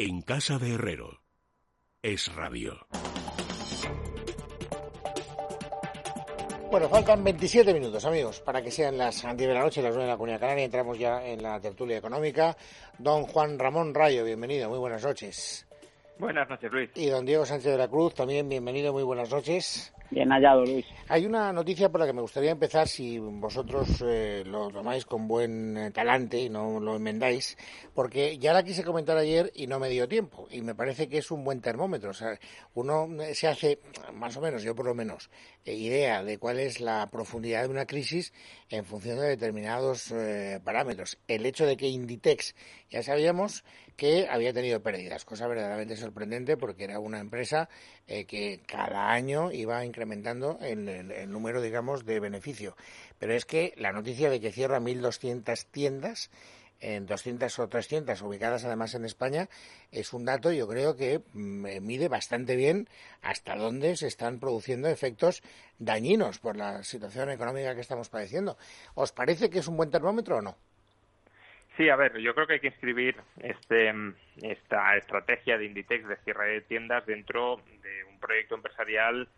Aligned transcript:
En 0.00 0.22
casa 0.22 0.60
de 0.60 0.74
Herrero. 0.74 1.22
Es 2.00 2.32
radio. 2.32 2.86
Bueno, 6.70 6.88
faltan 6.88 7.24
27 7.24 7.74
minutos, 7.74 8.04
amigos, 8.04 8.38
para 8.38 8.62
que 8.62 8.70
sean 8.70 8.96
las 8.96 9.22
10 9.22 9.36
de 9.36 9.52
la 9.52 9.62
noche, 9.62 9.82
las 9.82 9.90
9 9.90 10.04
de 10.04 10.12
la 10.12 10.16
Comunidad 10.16 10.38
Canaria. 10.38 10.66
Entramos 10.66 10.96
ya 11.00 11.26
en 11.26 11.42
la 11.42 11.58
tertulia 11.58 11.98
económica. 11.98 12.56
Don 12.96 13.24
Juan 13.24 13.58
Ramón 13.58 13.92
Rayo, 13.92 14.24
bienvenido, 14.24 14.68
muy 14.68 14.78
buenas 14.78 15.02
noches. 15.02 15.66
Buenas 16.16 16.48
noches, 16.48 16.70
Luis. 16.70 16.90
Y 16.94 17.08
don 17.08 17.26
Diego 17.26 17.44
Sánchez 17.44 17.72
de 17.72 17.78
la 17.78 17.88
Cruz, 17.88 18.14
también 18.14 18.48
bienvenido, 18.48 18.92
muy 18.92 19.02
buenas 19.02 19.30
noches. 19.30 19.92
Bien 20.10 20.30
hallado, 20.30 20.64
Luis. 20.64 20.86
Hay 21.10 21.26
una 21.26 21.52
noticia 21.52 21.90
por 21.90 22.00
la 22.00 22.06
que 22.06 22.14
me 22.14 22.22
gustaría 22.22 22.50
empezar, 22.50 22.88
si 22.88 23.18
vosotros 23.18 24.02
eh, 24.06 24.42
lo 24.46 24.68
tomáis 24.68 25.04
con 25.04 25.28
buen 25.28 25.76
eh, 25.76 25.90
talante 25.90 26.38
y 26.38 26.48
no 26.48 26.80
lo 26.80 26.96
enmendáis, 26.96 27.58
porque 27.94 28.38
ya 28.38 28.54
la 28.54 28.62
quise 28.62 28.84
comentar 28.84 29.18
ayer 29.18 29.50
y 29.54 29.66
no 29.66 29.78
me 29.78 29.88
dio 29.90 30.08
tiempo, 30.08 30.46
y 30.50 30.62
me 30.62 30.74
parece 30.74 31.08
que 31.08 31.18
es 31.18 31.30
un 31.30 31.44
buen 31.44 31.60
termómetro. 31.60 32.10
O 32.10 32.14
sea, 32.14 32.38
uno 32.74 33.08
se 33.34 33.48
hace, 33.48 33.80
más 34.14 34.36
o 34.36 34.40
menos, 34.40 34.62
yo 34.62 34.74
por 34.74 34.86
lo 34.86 34.94
menos, 34.94 35.30
eh, 35.66 35.74
idea 35.74 36.24
de 36.24 36.38
cuál 36.38 36.58
es 36.58 36.80
la 36.80 37.06
profundidad 37.10 37.62
de 37.62 37.68
una 37.68 37.86
crisis 37.86 38.32
en 38.70 38.84
función 38.86 39.18
de 39.18 39.28
determinados 39.28 40.12
parámetros. 40.64 41.18
El 41.26 41.46
hecho 41.46 41.66
de 41.66 41.76
que 41.76 41.88
Inditex, 41.88 42.54
ya 42.90 43.02
sabíamos 43.02 43.64
que 43.96 44.28
había 44.30 44.52
tenido 44.52 44.80
pérdidas, 44.82 45.24
cosa 45.24 45.48
verdaderamente 45.48 45.96
sorprendente 45.96 46.56
porque 46.56 46.84
era 46.84 47.00
una 47.00 47.18
empresa 47.18 47.68
que 48.06 48.60
cada 48.66 49.10
año 49.10 49.50
iba 49.50 49.78
a 49.78 49.84
incrementando 49.98 50.58
el, 50.62 51.30
número, 51.30 51.60
digamos, 51.60 52.06
de 52.06 52.20
beneficio. 52.20 52.76
Pero 53.18 53.34
es 53.34 53.44
que 53.44 53.74
la 53.76 53.92
noticia 53.92 54.30
de 54.30 54.40
que 54.40 54.52
cierra 54.52 54.78
1.200 54.78 55.66
tiendas 55.72 56.30
en 56.80 57.06
200 57.06 57.58
o 57.58 57.68
300 57.68 58.22
ubicadas 58.22 58.64
además 58.64 58.94
en 58.94 59.04
España 59.04 59.48
es 59.90 60.12
un 60.12 60.24
dato 60.24 60.52
yo 60.52 60.68
creo 60.68 60.94
que 60.94 61.20
mm, 61.32 61.82
mide 61.82 62.06
bastante 62.06 62.54
bien 62.54 62.86
hasta 63.20 63.56
dónde 63.56 63.96
se 63.96 64.06
están 64.06 64.38
produciendo 64.38 64.88
efectos 64.88 65.42
dañinos 65.80 66.38
por 66.38 66.56
la 66.56 66.84
situación 66.84 67.30
económica 67.30 67.74
que 67.74 67.80
estamos 67.80 68.08
padeciendo. 68.08 68.56
¿Os 68.94 69.10
parece 69.10 69.50
que 69.50 69.58
es 69.58 69.66
un 69.66 69.76
buen 69.76 69.90
termómetro 69.90 70.36
o 70.36 70.40
no? 70.42 70.56
Sí, 71.76 71.88
a 71.88 71.96
ver, 71.96 72.16
yo 72.18 72.34
creo 72.34 72.46
que 72.46 72.54
hay 72.54 72.60
que 72.60 72.68
inscribir 72.68 73.16
este, 73.40 73.92
esta 74.42 74.96
estrategia 74.96 75.58
de 75.58 75.64
Inditex 75.64 76.08
de 76.08 76.16
cierre 76.18 76.50
de 76.50 76.60
tiendas 76.60 77.06
dentro 77.06 77.60
de 77.82 78.04
un 78.04 78.18
proyecto 78.18 78.56
empresarial 78.56 79.28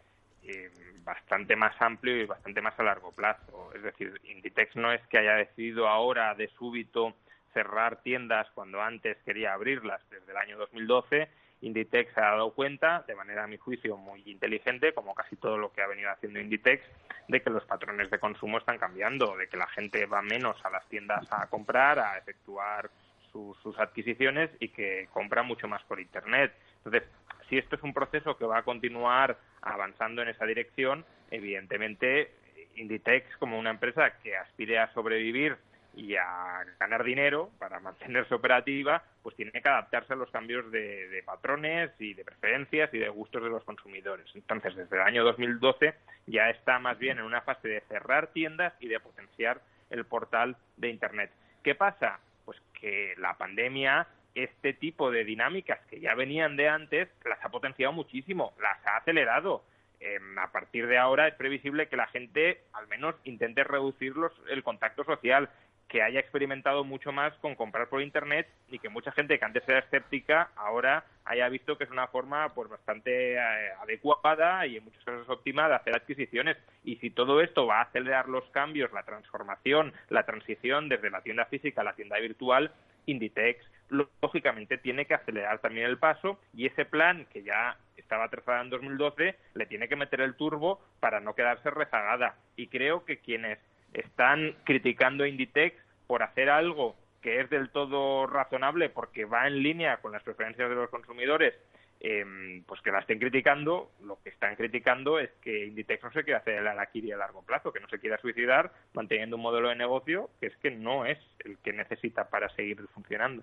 eh, 0.42 0.70
bastante 1.04 1.56
más 1.56 1.74
amplio 1.80 2.16
y 2.16 2.26
bastante 2.26 2.62
más 2.62 2.78
a 2.78 2.82
largo 2.82 3.12
plazo. 3.12 3.72
Es 3.74 3.82
decir, 3.82 4.20
Inditex 4.24 4.76
no 4.76 4.92
es 4.92 5.00
que 5.08 5.18
haya 5.18 5.34
decidido 5.34 5.88
ahora 5.88 6.34
de 6.34 6.48
súbito 6.48 7.14
cerrar 7.52 8.02
tiendas 8.02 8.48
cuando 8.54 8.80
antes 8.80 9.16
quería 9.24 9.54
abrirlas 9.54 10.00
desde 10.10 10.30
el 10.30 10.38
año 10.38 10.58
2012. 10.58 11.28
Inditex 11.62 12.14
se 12.14 12.20
ha 12.20 12.30
dado 12.30 12.52
cuenta, 12.52 13.04
de 13.06 13.14
manera 13.14 13.44
a 13.44 13.46
mi 13.46 13.58
juicio 13.58 13.96
muy 13.96 14.22
inteligente, 14.24 14.94
como 14.94 15.14
casi 15.14 15.36
todo 15.36 15.58
lo 15.58 15.72
que 15.72 15.82
ha 15.82 15.86
venido 15.86 16.10
haciendo 16.10 16.40
Inditex, 16.40 16.82
de 17.28 17.42
que 17.42 17.50
los 17.50 17.64
patrones 17.64 18.10
de 18.10 18.18
consumo 18.18 18.58
están 18.58 18.78
cambiando, 18.78 19.36
de 19.36 19.48
que 19.48 19.56
la 19.56 19.66
gente 19.68 20.06
va 20.06 20.22
menos 20.22 20.56
a 20.64 20.70
las 20.70 20.88
tiendas 20.88 21.26
a 21.30 21.46
comprar, 21.48 21.98
a 21.98 22.16
efectuar 22.18 22.90
sus 23.30 23.78
adquisiciones 23.78 24.50
y 24.58 24.70
que 24.70 25.08
compra 25.12 25.42
mucho 25.42 25.68
más 25.68 25.82
por 25.84 26.00
Internet. 26.00 26.52
Entonces, 26.84 27.08
si 27.48 27.58
esto 27.58 27.76
es 27.76 27.82
un 27.82 27.92
proceso 27.92 28.36
que 28.36 28.44
va 28.44 28.58
a 28.58 28.62
continuar 28.62 29.38
avanzando 29.62 30.22
en 30.22 30.28
esa 30.28 30.46
dirección, 30.46 31.04
evidentemente 31.30 32.32
Inditex 32.76 33.36
como 33.38 33.58
una 33.58 33.70
empresa 33.70 34.18
que 34.22 34.36
aspire 34.36 34.78
a 34.78 34.92
sobrevivir 34.92 35.56
y 35.94 36.14
a 36.14 36.64
ganar 36.78 37.02
dinero 37.02 37.50
para 37.58 37.80
mantenerse 37.80 38.34
operativa, 38.34 39.02
pues 39.22 39.34
tiene 39.34 39.50
que 39.50 39.68
adaptarse 39.68 40.12
a 40.12 40.16
los 40.16 40.30
cambios 40.30 40.70
de, 40.70 41.22
patrones 41.26 41.90
y 41.98 42.14
de 42.14 42.24
preferencias 42.24 42.94
y 42.94 42.98
de 42.98 43.08
gustos 43.08 43.42
de 43.42 43.50
los 43.50 43.64
consumidores. 43.64 44.26
Entonces, 44.34 44.74
desde 44.76 44.96
el 44.96 45.02
año 45.02 45.24
2012 45.24 45.94
ya 46.26 46.48
está 46.50 46.78
más 46.78 46.98
bien 46.98 47.18
en 47.18 47.24
una 47.24 47.40
fase 47.42 47.68
de 47.68 47.80
cerrar 47.82 48.28
tiendas 48.28 48.72
y 48.80 48.88
de 48.88 49.00
potenciar 49.00 49.60
el 49.90 50.04
portal 50.04 50.56
de 50.76 50.88
Internet. 50.88 51.30
¿Qué 51.62 51.74
pasa? 51.74 52.20
Pues 52.44 52.58
que 52.80 53.14
la 53.18 53.34
pandemia 53.34 54.06
este 54.34 54.72
tipo 54.72 55.10
de 55.10 55.24
dinámicas 55.24 55.80
que 55.88 56.00
ya 56.00 56.14
venían 56.14 56.56
de 56.56 56.68
antes 56.68 57.08
las 57.24 57.44
ha 57.44 57.48
potenciado 57.48 57.92
muchísimo, 57.92 58.52
las 58.60 58.84
ha 58.86 58.96
acelerado. 58.96 59.62
Em, 60.00 60.38
a 60.38 60.50
partir 60.50 60.86
de 60.86 60.96
ahora 60.96 61.28
es 61.28 61.34
previsible 61.34 61.88
que 61.88 61.96
la 61.96 62.06
gente 62.06 62.62
al 62.72 62.88
menos 62.88 63.14
intente 63.24 63.64
reducir 63.64 64.14
el 64.48 64.62
contacto 64.62 65.04
social, 65.04 65.50
que 65.90 66.02
haya 66.02 66.20
experimentado 66.20 66.84
mucho 66.84 67.10
más 67.10 67.34
con 67.38 67.56
comprar 67.56 67.88
por 67.88 68.00
internet 68.00 68.48
y 68.70 68.78
que 68.78 68.88
mucha 68.88 69.10
gente 69.10 69.38
que 69.38 69.44
antes 69.44 69.68
era 69.68 69.80
escéptica 69.80 70.50
ahora 70.54 71.04
haya 71.24 71.48
visto 71.48 71.76
que 71.76 71.84
es 71.84 71.90
una 71.90 72.06
forma 72.06 72.54
pues 72.54 72.70
bastante 72.70 73.34
eh, 73.34 73.72
adecuada 73.82 74.66
y 74.66 74.76
en 74.76 74.84
muchos 74.84 75.04
casos 75.04 75.28
óptima 75.28 75.68
de 75.68 75.74
hacer 75.74 75.94
adquisiciones 75.96 76.56
y 76.84 76.96
si 76.96 77.10
todo 77.10 77.40
esto 77.40 77.66
va 77.66 77.78
a 77.78 77.82
acelerar 77.82 78.28
los 78.28 78.44
cambios, 78.50 78.92
la 78.92 79.02
transformación, 79.02 79.92
la 80.08 80.22
transición 80.24 80.88
desde 80.88 81.10
la 81.10 81.22
tienda 81.22 81.44
física 81.46 81.80
a 81.80 81.84
la 81.84 81.94
tienda 81.94 82.18
virtual, 82.20 82.72
Inditex 83.06 83.66
lógicamente 83.90 84.78
tiene 84.78 85.06
que 85.06 85.14
acelerar 85.14 85.58
también 85.60 85.86
el 85.86 85.98
paso 85.98 86.38
y 86.54 86.66
ese 86.66 86.84
plan 86.84 87.26
que 87.32 87.42
ya 87.42 87.76
estaba 87.96 88.28
trazado 88.28 88.62
en 88.62 88.70
2012 88.70 89.36
le 89.54 89.66
tiene 89.66 89.88
que 89.88 89.96
meter 89.96 90.20
el 90.20 90.34
turbo 90.34 90.80
para 91.00 91.20
no 91.20 91.34
quedarse 91.34 91.70
rezagada. 91.70 92.36
Y 92.56 92.68
creo 92.68 93.04
que 93.04 93.18
quienes 93.18 93.58
están 93.92 94.56
criticando 94.64 95.24
a 95.24 95.28
Inditex 95.28 95.76
por 96.06 96.22
hacer 96.22 96.50
algo 96.50 96.96
que 97.22 97.40
es 97.40 97.50
del 97.50 97.70
todo 97.70 98.26
razonable 98.26 98.88
porque 98.88 99.24
va 99.24 99.46
en 99.46 99.62
línea 99.62 99.98
con 99.98 100.12
las 100.12 100.22
preferencias 100.22 100.68
de 100.68 100.74
los 100.74 100.90
consumidores, 100.90 101.54
eh, 102.00 102.62
pues 102.66 102.80
que 102.80 102.90
la 102.90 103.00
estén 103.00 103.18
criticando, 103.18 103.90
lo 104.02 104.18
que 104.22 104.30
están 104.30 104.56
criticando 104.56 105.18
es 105.18 105.30
que 105.42 105.66
Inditex 105.66 106.02
no 106.02 106.12
se 106.12 106.24
quiera 106.24 106.38
hacer 106.38 106.54
el 106.54 106.66
araquiri 106.66 107.12
a 107.12 107.18
largo 107.18 107.42
plazo, 107.42 107.72
que 107.72 107.80
no 107.80 107.88
se 107.88 107.98
quiera 107.98 108.18
suicidar 108.18 108.72
manteniendo 108.94 109.36
un 109.36 109.42
modelo 109.42 109.68
de 109.68 109.76
negocio 109.76 110.30
que 110.40 110.46
es 110.46 110.56
que 110.56 110.70
no 110.70 111.04
es 111.04 111.18
el 111.40 111.58
que 111.58 111.72
necesita 111.72 112.28
para 112.30 112.48
seguir 112.56 112.78
funcionando. 112.94 113.42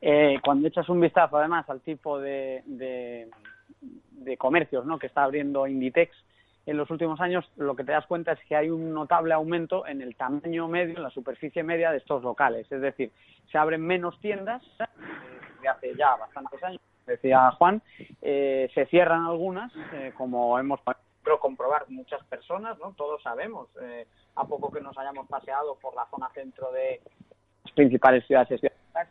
Eh, 0.00 0.38
cuando 0.44 0.68
echas 0.68 0.88
un 0.88 1.00
vistazo 1.00 1.38
además 1.38 1.68
al 1.70 1.80
tipo 1.80 2.20
de, 2.20 2.62
de, 2.66 4.36
comercios 4.36 4.84
¿no? 4.84 4.98
que 4.98 5.06
está 5.06 5.24
abriendo 5.24 5.66
Inditex 5.66 6.14
en 6.66 6.76
los 6.76 6.90
últimos 6.90 7.20
años, 7.20 7.50
lo 7.56 7.76
que 7.76 7.84
te 7.84 7.92
das 7.92 8.06
cuenta 8.06 8.32
es 8.32 8.40
que 8.46 8.56
hay 8.56 8.70
un 8.70 8.92
notable 8.92 9.34
aumento 9.34 9.86
en 9.86 10.02
el 10.02 10.16
tamaño 10.16 10.66
medio, 10.66 10.96
en 10.96 11.02
la 11.02 11.10
superficie 11.10 11.62
media 11.62 11.90
de 11.90 11.98
estos 11.98 12.22
locales. 12.22 12.70
Es 12.70 12.80
decir, 12.80 13.12
se 13.50 13.58
abren 13.58 13.82
menos 13.82 14.18
tiendas 14.20 14.62
desde 14.78 15.68
hace 15.68 15.94
ya 15.94 16.16
bastantes 16.16 16.62
años, 16.62 16.80
decía 17.06 17.50
Juan, 17.52 17.82
eh, 18.22 18.70
se 18.74 18.86
cierran 18.86 19.24
algunas, 19.24 19.72
eh, 19.92 20.12
como 20.16 20.58
hemos 20.58 20.80
podido 20.80 21.38
comprobar 21.38 21.88
muchas 21.88 22.22
personas, 22.24 22.78
¿no? 22.78 22.92
Todos 22.92 23.22
sabemos, 23.22 23.68
a 24.36 24.44
poco 24.46 24.70
que 24.70 24.80
nos 24.80 24.96
hayamos 24.98 25.28
paseado 25.28 25.76
por 25.76 25.94
la 25.94 26.06
zona 26.10 26.28
centro 26.34 26.72
de 26.72 27.00
las 27.64 27.72
principales 27.72 28.26
ciudades 28.26 28.60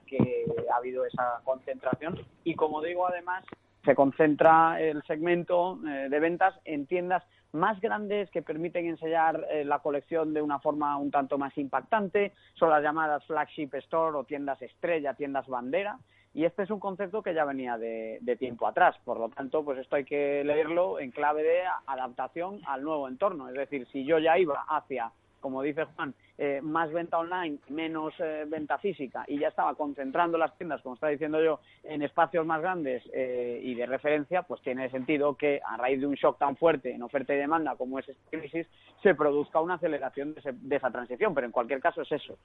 que 0.05 0.45
ha 0.71 0.77
habido 0.77 1.05
esa 1.05 1.41
concentración 1.43 2.19
y 2.43 2.55
como 2.55 2.81
digo 2.81 3.07
además 3.07 3.43
se 3.83 3.95
concentra 3.95 4.81
el 4.81 5.03
segmento 5.03 5.79
eh, 5.85 6.07
de 6.09 6.19
ventas 6.19 6.55
en 6.65 6.85
tiendas 6.85 7.23
más 7.51 7.79
grandes 7.81 8.29
que 8.31 8.41
permiten 8.41 8.87
enseñar 8.87 9.45
eh, 9.49 9.63
la 9.63 9.79
colección 9.79 10.33
de 10.33 10.41
una 10.41 10.59
forma 10.59 10.97
un 10.97 11.11
tanto 11.11 11.37
más 11.37 11.55
impactante, 11.57 12.33
son 12.55 12.69
las 12.69 12.81
llamadas 12.81 13.25
flagship 13.25 13.69
store 13.75 14.17
o 14.17 14.23
tiendas 14.23 14.61
estrella, 14.61 15.13
tiendas 15.13 15.47
bandera, 15.47 15.99
y 16.33 16.45
este 16.45 16.63
es 16.63 16.71
un 16.71 16.79
concepto 16.79 17.21
que 17.21 17.35
ya 17.35 17.45
venía 17.45 17.77
de, 17.77 18.17
de, 18.21 18.35
tiempo 18.35 18.65
atrás. 18.65 18.95
Por 19.05 19.19
lo 19.19 19.29
tanto, 19.29 19.63
pues 19.63 19.77
esto 19.77 19.97
hay 19.97 20.03
que 20.03 20.43
leerlo 20.43 20.99
en 20.99 21.11
clave 21.11 21.43
de 21.43 21.61
adaptación 21.85 22.59
al 22.65 22.83
nuevo 22.83 23.07
entorno. 23.07 23.49
Es 23.49 23.53
decir, 23.53 23.87
si 23.91 24.03
yo 24.03 24.17
ya 24.17 24.39
iba 24.39 24.65
hacia, 24.67 25.11
como 25.39 25.61
dice 25.61 25.83
Juan, 25.95 26.15
eh, 26.37 26.61
más 26.63 26.91
venta 26.91 27.19
online, 27.19 27.59
menos 27.69 28.13
eh, 28.19 28.45
venta 28.47 28.79
física 28.79 29.23
y 29.27 29.37
ya 29.37 29.49
estaba 29.49 29.75
concentrando 29.75 30.37
las 30.37 30.57
tiendas, 30.57 30.81
como 30.81 30.95
está 30.95 31.07
diciendo 31.09 31.39
yo, 31.43 31.59
en 31.83 32.01
espacios 32.01 32.43
más 32.43 32.59
grandes 32.59 33.03
eh, 33.13 33.59
y 33.63 33.75
de 33.75 33.85
referencia, 33.85 34.41
pues 34.41 34.59
tiene 34.61 34.89
sentido 34.89 35.35
que 35.35 35.61
a 35.63 35.77
raíz 35.77 35.99
de 35.99 36.07
un 36.07 36.15
shock 36.15 36.39
tan 36.39 36.57
fuerte 36.57 36.91
en 36.91 37.03
oferta 37.03 37.35
y 37.35 37.37
demanda 37.37 37.75
como 37.75 37.99
es 37.99 38.09
esta 38.09 38.29
crisis, 38.31 38.67
se 39.03 39.13
produzca 39.13 39.61
una 39.61 39.75
aceleración 39.75 40.33
de, 40.33 40.75
esa 40.75 40.89
transición, 40.89 41.35
pero 41.35 41.45
en 41.45 41.51
cualquier 41.51 41.79
caso 41.79 42.01
es 42.01 42.11
eso. 42.11 42.37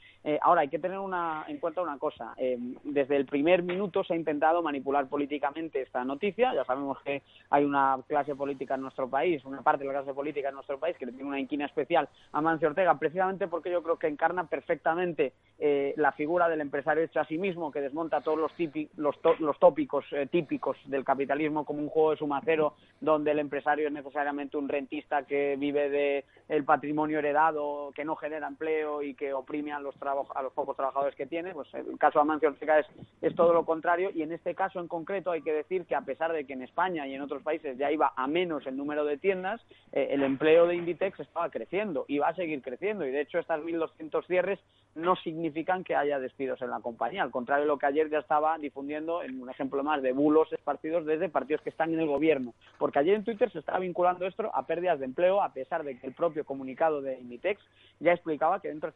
ahora, 0.43 0.63
hay 0.63 0.69
que 0.69 0.79
tener 0.79 0.99
una, 0.99 1.45
en 1.47 1.59
cuenta 1.59 1.81
una 1.81 1.99
cosa. 1.99 2.35
desde 2.83 3.17
el 3.17 3.27
primer 3.27 3.63
minuto 3.63 4.03
se 4.05 4.13
ha 4.13 4.17
intentado 4.17 4.61
manipular 4.61 5.07
políticamente 5.07 5.81
esta 5.81 6.05
noticia. 6.05 6.53
Ya 6.55 6.65
sabemos 6.65 7.01
que 7.03 7.23
hay 7.51 7.65
una 7.65 7.99
clase 8.09 8.35
política 8.35 8.75
en 8.75 8.83
nuestro 8.83 9.09
país, 9.09 9.45
una 9.45 9.63
parte 9.63 9.85
de 9.85 9.93
la 9.93 10.01
clase 10.01 10.15
política 10.15 10.49
en 10.49 10.57
nuestro 10.57 10.79
país 10.79 10.97
que 10.99 11.07
le 11.07 11.13
tiene 11.13 11.29
una 11.29 11.41
inquina 11.41 11.67
especial 11.67 12.09
a 12.33 12.41
Mancio 12.41 12.69
Ortega, 12.69 12.99
precisamente 12.99 13.47
porque 13.47 13.71
yo 13.71 13.78
yo 13.79 13.83
creo 13.83 13.97
que 13.97 14.09
encarna 14.09 14.49
perfectamente 14.49 15.33
eh, 15.61 15.93
la 15.97 16.13
figura 16.13 16.49
del 16.49 16.61
empresario 16.61 17.05
hecho 17.05 17.21
a 17.21 17.25
sí 17.25 17.39
mismo, 17.39 17.71
que 17.71 17.81
desmonta 17.81 18.21
todos 18.21 18.39
los, 18.39 18.53
los, 18.97 19.59
tópicos 19.59 20.05
eh, 20.13 20.27
típicos 20.27 20.77
del 20.87 21.05
capitalismo 21.05 21.65
como 21.65 21.81
un 21.81 21.89
juego 21.89 22.13
de 22.13 22.17
suma 22.17 22.41
cero, 22.45 22.75
donde 23.01 23.31
el 23.33 23.39
empresario 23.39 23.87
es 23.87 23.93
necesariamente 23.93 24.57
un 24.57 24.69
rentista 24.69 25.25
que 25.25 25.57
vive 25.57 25.91
de 25.91 26.25
el 26.49 26.65
patrimonio 26.65 27.19
heredado, 27.19 27.93
que 27.95 28.05
no 28.05 28.17
genera 28.17 28.49
empleo 28.49 29.03
y 29.03 29.15
que 29.15 29.33
oprime 29.33 29.73
a 29.73 29.81
los, 29.81 29.95
a 30.03 30.43
los 30.43 30.53
pocos 30.53 30.77
trabajadores 30.77 31.15
que 31.15 31.27
tiene. 31.27 31.53
Pues 31.53 31.73
el 31.75 31.99
caso 31.99 32.19
de 32.19 32.23
Amancio 32.23 32.49
Ortega 32.49 32.79
es, 32.79 32.87
es 33.21 33.35
todo 33.35 33.53
lo 33.53 33.65
contrario 33.65 34.11
y 34.15 34.23
en 34.23 34.33
este 34.33 34.55
caso 34.55 34.81
en 34.81 34.89
concreto 34.89 35.31
hay 35.31 35.43
que 35.43 35.53
decir 35.53 35.87
que 35.87 35.95
a 35.95 36.03
pesar 36.03 36.33
de 36.33 36.47
que 36.47 36.55
en 36.55 36.63
España 36.63 37.07
y 37.07 37.15
en 37.15 37.23
otros 37.23 37.43
países 37.43 37.77
ya 37.79 37.93
iba 37.93 38.13
a 38.17 38.27
menos 38.27 38.67
el 38.67 38.77
número 38.77 39.05
de 39.05 39.19
tiendas, 39.19 39.61
eh, 39.93 40.09
el 40.11 40.23
empleo 40.23 40.67
de 40.67 40.77
Inditex 40.77 41.21
estaba 41.21 41.51
creciendo 41.51 42.05
y 42.09 42.19
va 42.19 42.29
a 42.29 42.35
seguir 42.35 42.63
creciendo 42.63 43.07
y 43.07 43.11
de 43.11 43.21
hecho 43.21 43.39
estas 43.39 43.63
1.200 43.69 44.27
cierres 44.27 44.59
no 44.95 45.17
significan 45.17 45.85
que 45.85 45.95
haya 45.95 46.19
despidos 46.19 46.61
en 46.61 46.71
la 46.71 46.81
compañía. 46.81 47.23
Al 47.23 47.31
contrario 47.31 47.65
de 47.65 47.69
lo 47.69 47.79
que 47.79 47.87
ayer 47.87 48.11
ya 48.11 48.19
estaba 48.19 48.59
difundiendo 48.59 49.23
en 49.23 49.41
un 49.41 49.49
ejemplo 49.49 49.83
más 49.85 50.03
de 50.03 50.13
bulos 50.13 50.53
esparcidos 50.53 51.07
desde 51.07 51.29
partidos 51.29 51.63
que 51.63 51.71
están 51.71 51.95
en 51.95 52.01
el 52.01 52.09
gobierno. 52.09 52.55
Porque 52.79 52.99
ayer 52.99 53.15
en 53.15 53.25
Twitter 53.25 53.51
se 53.53 53.61
estaba 53.61 53.79
vinculando 53.79 54.27
esto 54.27 54.51
a 54.53 54.67
pérdidas 54.67 54.99
de 54.99 55.05
empleo, 55.05 55.43
a 55.43 55.53
pesar 55.53 55.85
de 55.85 55.99
que 55.99 56.07
el 56.07 56.15
propio 56.15 56.45
comunicado 56.45 57.01
de 57.01 57.19
Inditex 57.19 57.61
ya 58.01 58.13
explicaba 58.13 58.61
que 58.61 58.69
dentro 58.69 58.93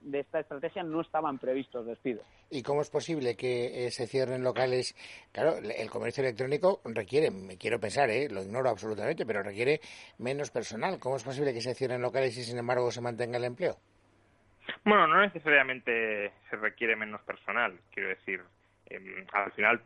de 0.00 0.18
esta 0.18 0.40
estrategia 0.40 0.82
no 0.82 1.02
estaban 1.02 1.38
previstos 1.38 1.86
despidos. 1.86 2.24
¿Y 2.50 2.62
cómo 2.62 2.80
es 2.80 2.90
posible 2.90 3.36
que 3.36 3.86
eh, 3.86 3.90
se 3.90 4.06
cierren 4.06 4.42
locales? 4.42 4.94
Claro, 5.32 5.56
el 5.56 5.90
comercio 5.90 6.22
electrónico 6.22 6.80
requiere, 6.84 7.30
me 7.30 7.56
quiero 7.56 7.78
pensar, 7.78 8.10
¿eh? 8.10 8.28
lo 8.30 8.42
ignoro 8.42 8.70
absolutamente, 8.70 9.26
pero 9.26 9.42
requiere 9.42 9.80
menos 10.18 10.50
personal. 10.50 10.98
¿Cómo 10.98 11.16
es 11.16 11.24
posible 11.24 11.52
que 11.52 11.60
se 11.60 11.74
cierren 11.74 12.00
locales 12.00 12.36
y 12.38 12.44
sin 12.44 12.58
embargo 12.58 12.90
se 12.90 13.00
mantenga 13.00 13.38
el 13.38 13.44
empleo? 13.44 13.76
Bueno, 14.84 15.06
no 15.06 15.20
necesariamente 15.20 16.32
se 16.50 16.56
requiere 16.56 16.96
menos 16.96 17.20
personal. 17.22 17.78
Quiero 17.92 18.08
decir, 18.08 18.42
em, 18.86 19.26
al 19.32 19.52
final 19.52 19.82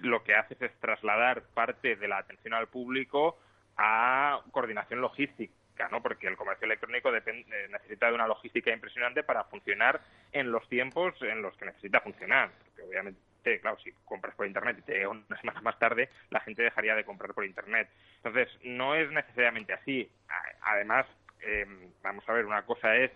lo 0.00 0.22
que 0.22 0.34
haces 0.34 0.60
es 0.62 0.72
trasladar 0.80 1.42
parte 1.54 1.96
de 1.96 2.08
la 2.08 2.18
atención 2.18 2.54
al 2.54 2.68
público 2.68 3.38
a 3.76 4.40
coordinación 4.52 5.00
logística, 5.00 5.88
¿no? 5.90 6.02
Porque 6.02 6.26
el 6.26 6.36
comercio 6.36 6.66
electrónico 6.66 7.10
depende, 7.10 7.46
eh, 7.50 7.68
necesita 7.70 8.06
de 8.06 8.14
una 8.14 8.26
logística 8.26 8.70
impresionante 8.72 9.22
para 9.22 9.44
funcionar 9.44 10.00
en 10.32 10.52
los 10.52 10.68
tiempos 10.68 11.14
en 11.22 11.42
los 11.42 11.56
que 11.56 11.66
necesita 11.66 12.00
funcionar. 12.00 12.50
Porque 12.58 12.82
obviamente, 12.82 13.60
claro, 13.60 13.78
si 13.82 13.92
compras 14.04 14.34
por 14.34 14.46
Internet 14.46 14.76
y 14.78 14.82
te 14.82 14.92
llega 14.94 15.08
una 15.08 15.40
semana 15.40 15.60
más 15.62 15.78
tarde, 15.78 16.10
la 16.30 16.40
gente 16.40 16.62
dejaría 16.62 16.94
de 16.94 17.04
comprar 17.04 17.34
por 17.34 17.44
Internet. 17.44 17.88
Entonces, 18.16 18.48
no 18.64 18.94
es 18.94 19.10
necesariamente 19.10 19.72
así. 19.72 20.10
Además, 20.62 21.06
em, 21.40 21.90
vamos 22.02 22.28
a 22.28 22.32
ver, 22.32 22.44
una 22.44 22.62
cosa 22.66 22.94
es 22.96 23.10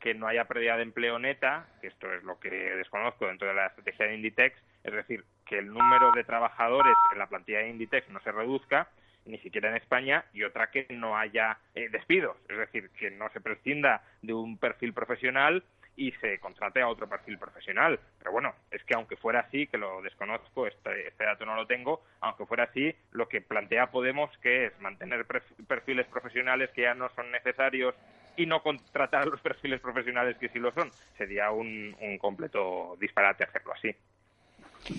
que 0.00 0.14
no 0.14 0.26
haya 0.26 0.44
pérdida 0.44 0.76
de 0.76 0.82
empleo 0.82 1.18
neta, 1.18 1.66
que 1.80 1.88
esto 1.88 2.12
es 2.12 2.22
lo 2.24 2.38
que 2.38 2.50
desconozco 2.50 3.26
dentro 3.26 3.48
de 3.48 3.54
la 3.54 3.66
estrategia 3.66 4.06
de 4.06 4.14
Inditex, 4.14 4.56
es 4.84 4.92
decir, 4.92 5.24
que 5.44 5.58
el 5.58 5.68
número 5.68 6.12
de 6.12 6.24
trabajadores 6.24 6.96
en 7.12 7.18
la 7.18 7.26
plantilla 7.26 7.58
de 7.58 7.70
Inditex 7.70 8.08
no 8.10 8.20
se 8.20 8.32
reduzca, 8.32 8.88
ni 9.24 9.38
siquiera 9.38 9.70
en 9.70 9.76
España, 9.76 10.24
y 10.32 10.44
otra 10.44 10.70
que 10.70 10.86
no 10.90 11.16
haya 11.16 11.58
eh, 11.74 11.88
despidos, 11.88 12.36
es 12.48 12.58
decir, 12.58 12.90
que 12.90 13.10
no 13.10 13.28
se 13.30 13.40
prescinda 13.40 14.02
de 14.22 14.32
un 14.32 14.58
perfil 14.58 14.92
profesional 14.92 15.64
y 15.96 16.12
se 16.12 16.38
contrate 16.38 16.82
a 16.82 16.88
otro 16.88 17.08
perfil 17.08 17.38
profesional. 17.38 17.98
Pero 18.18 18.30
bueno, 18.30 18.54
es 18.70 18.84
que 18.84 18.94
aunque 18.94 19.16
fuera 19.16 19.40
así, 19.40 19.66
que 19.66 19.78
lo 19.78 20.02
desconozco, 20.02 20.66
este, 20.66 21.08
este 21.08 21.24
dato 21.24 21.46
no 21.46 21.56
lo 21.56 21.66
tengo, 21.66 22.02
aunque 22.20 22.46
fuera 22.46 22.64
así, 22.64 22.94
lo 23.12 23.28
que 23.28 23.40
plantea 23.40 23.90
Podemos 23.90 24.30
que 24.38 24.66
es 24.66 24.80
mantener 24.80 25.26
perfiles 25.66 26.06
profesionales 26.06 26.70
que 26.74 26.82
ya 26.82 26.94
no 26.94 27.08
son 27.10 27.30
necesarios 27.30 27.94
y 28.36 28.46
no 28.46 28.62
contratar 28.62 29.22
a 29.22 29.26
los 29.26 29.40
perfiles 29.42 29.80
profesionales 29.80 30.36
que 30.38 30.48
sí 30.50 30.58
lo 30.58 30.72
son. 30.72 30.92
Sería 31.16 31.50
un, 31.50 31.96
un 32.00 32.18
completo 32.18 32.96
disparate 33.00 33.44
hacerlo 33.44 33.72
así. 33.74 33.94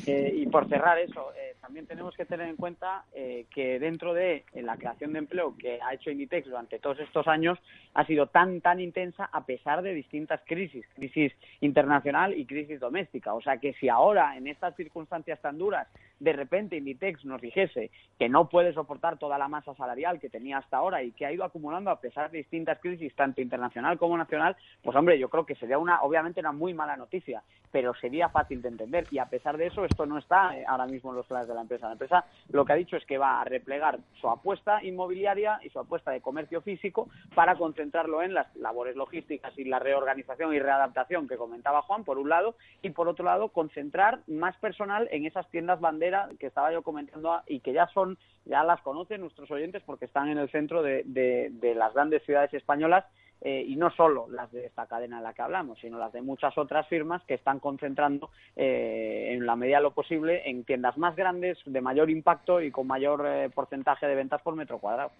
Eh, 0.05 0.33
y 0.35 0.45
por 0.47 0.67
cerrar 0.67 0.97
eso, 0.99 1.31
eh, 1.35 1.55
también 1.61 1.85
tenemos 1.85 2.15
que 2.15 2.25
tener 2.25 2.47
en 2.47 2.55
cuenta 2.55 3.05
eh, 3.13 3.45
que 3.53 3.79
dentro 3.79 4.13
de 4.13 4.43
la 4.53 4.77
creación 4.77 5.13
de 5.13 5.19
empleo 5.19 5.55
que 5.57 5.79
ha 5.81 5.93
hecho 5.93 6.11
Inditex 6.11 6.47
durante 6.47 6.79
todos 6.79 6.99
estos 6.99 7.27
años 7.27 7.57
ha 7.93 8.05
sido 8.05 8.27
tan 8.27 8.61
tan 8.61 8.79
intensa 8.79 9.29
a 9.31 9.45
pesar 9.45 9.81
de 9.81 9.93
distintas 9.93 10.41
crisis, 10.45 10.85
crisis 10.95 11.33
internacional 11.61 12.37
y 12.37 12.45
crisis 12.45 12.79
doméstica. 12.79 13.33
O 13.33 13.41
sea 13.41 13.57
que 13.57 13.73
si 13.73 13.89
ahora 13.89 14.37
en 14.37 14.47
estas 14.47 14.75
circunstancias 14.75 15.41
tan 15.41 15.57
duras 15.57 15.87
de 16.19 16.33
repente 16.33 16.77
Inditex 16.77 17.25
nos 17.25 17.41
dijese 17.41 17.91
que 18.17 18.29
no 18.29 18.49
puede 18.49 18.73
soportar 18.73 19.17
toda 19.17 19.37
la 19.37 19.47
masa 19.47 19.75
salarial 19.75 20.19
que 20.19 20.29
tenía 20.29 20.57
hasta 20.57 20.77
ahora 20.77 21.03
y 21.03 21.11
que 21.11 21.25
ha 21.25 21.31
ido 21.31 21.43
acumulando 21.43 21.91
a 21.91 21.99
pesar 21.99 22.31
de 22.31 22.39
distintas 22.39 22.79
crisis 22.79 23.13
tanto 23.15 23.41
internacional 23.41 23.97
como 23.97 24.17
nacional, 24.17 24.55
pues 24.83 24.95
hombre, 24.95 25.19
yo 25.19 25.29
creo 25.29 25.45
que 25.45 25.55
sería 25.55 25.77
una 25.77 26.01
obviamente 26.01 26.39
una 26.39 26.51
muy 26.51 26.73
mala 26.73 26.97
noticia, 26.97 27.43
pero 27.71 27.93
sería 27.95 28.29
fácil 28.29 28.61
de 28.61 28.69
entender 28.69 29.05
y 29.11 29.19
a 29.19 29.25
pesar 29.25 29.57
de 29.57 29.67
eso 29.67 29.76
esto 29.85 30.05
no 30.05 30.17
está 30.17 30.57
eh, 30.57 30.63
ahora 30.67 30.85
mismo 30.85 31.11
en 31.11 31.17
los 31.17 31.25
planes 31.25 31.47
de 31.47 31.53
la 31.53 31.61
empresa. 31.61 31.87
La 31.87 31.93
empresa 31.93 32.25
lo 32.49 32.65
que 32.65 32.73
ha 32.73 32.75
dicho 32.75 32.97
es 32.97 33.05
que 33.05 33.17
va 33.17 33.41
a 33.41 33.43
replegar 33.43 33.99
su 34.19 34.29
apuesta 34.29 34.83
inmobiliaria 34.83 35.59
y 35.63 35.69
su 35.69 35.79
apuesta 35.79 36.11
de 36.11 36.21
comercio 36.21 36.61
físico 36.61 37.09
para 37.35 37.55
concentrarlo 37.55 38.21
en 38.21 38.33
las 38.33 38.55
labores 38.55 38.95
logísticas 38.95 39.57
y 39.57 39.65
la 39.65 39.79
reorganización 39.79 40.53
y 40.53 40.59
readaptación 40.59 41.27
que 41.27 41.37
comentaba 41.37 41.81
Juan, 41.81 42.03
por 42.03 42.17
un 42.17 42.29
lado, 42.29 42.55
y 42.81 42.89
por 42.91 43.07
otro 43.07 43.25
lado, 43.25 43.49
concentrar 43.49 44.19
más 44.27 44.55
personal 44.57 45.07
en 45.11 45.25
esas 45.25 45.49
tiendas 45.49 45.79
bandera 45.79 46.29
que 46.39 46.47
estaba 46.47 46.71
yo 46.71 46.81
comentando 46.81 47.41
y 47.47 47.59
que 47.59 47.73
ya 47.73 47.87
son, 47.87 48.17
ya 48.45 48.63
las 48.63 48.81
conocen 48.81 49.21
nuestros 49.21 49.49
oyentes 49.51 49.83
porque 49.85 50.05
están 50.05 50.29
en 50.29 50.37
el 50.37 50.49
centro 50.49 50.81
de, 50.81 51.03
de 51.03 51.75
las 51.75 51.93
grandes 51.93 52.23
ciudades 52.23 52.53
españolas 52.53 53.05
eh, 53.41 53.63
y 53.67 53.75
no 53.75 53.91
solo 53.91 54.27
las 54.29 54.51
de 54.51 54.65
esta 54.65 54.87
cadena 54.87 55.17
en 55.17 55.23
la 55.23 55.33
que 55.33 55.41
hablamos, 55.41 55.79
sino 55.79 55.97
las 55.97 56.11
de 56.11 56.21
muchas 56.21 56.57
otras 56.57 56.87
firmas 56.87 57.23
que 57.23 57.35
están 57.35 57.59
concentrando 57.59 58.29
eh, 58.55 59.29
en 59.31 59.45
la 59.45 59.55
medida 59.55 59.77
de 59.77 59.83
lo 59.83 59.91
posible 59.91 60.49
en 60.49 60.63
tiendas 60.63 60.97
más 60.97 61.15
grandes, 61.15 61.57
de 61.65 61.81
mayor 61.81 62.09
impacto 62.09 62.61
y 62.61 62.71
con 62.71 62.87
mayor 62.87 63.25
eh, 63.27 63.49
porcentaje 63.49 64.07
de 64.07 64.15
ventas 64.15 64.41
por 64.41 64.55
metro 64.55 64.79
cuadrado. 64.79 65.11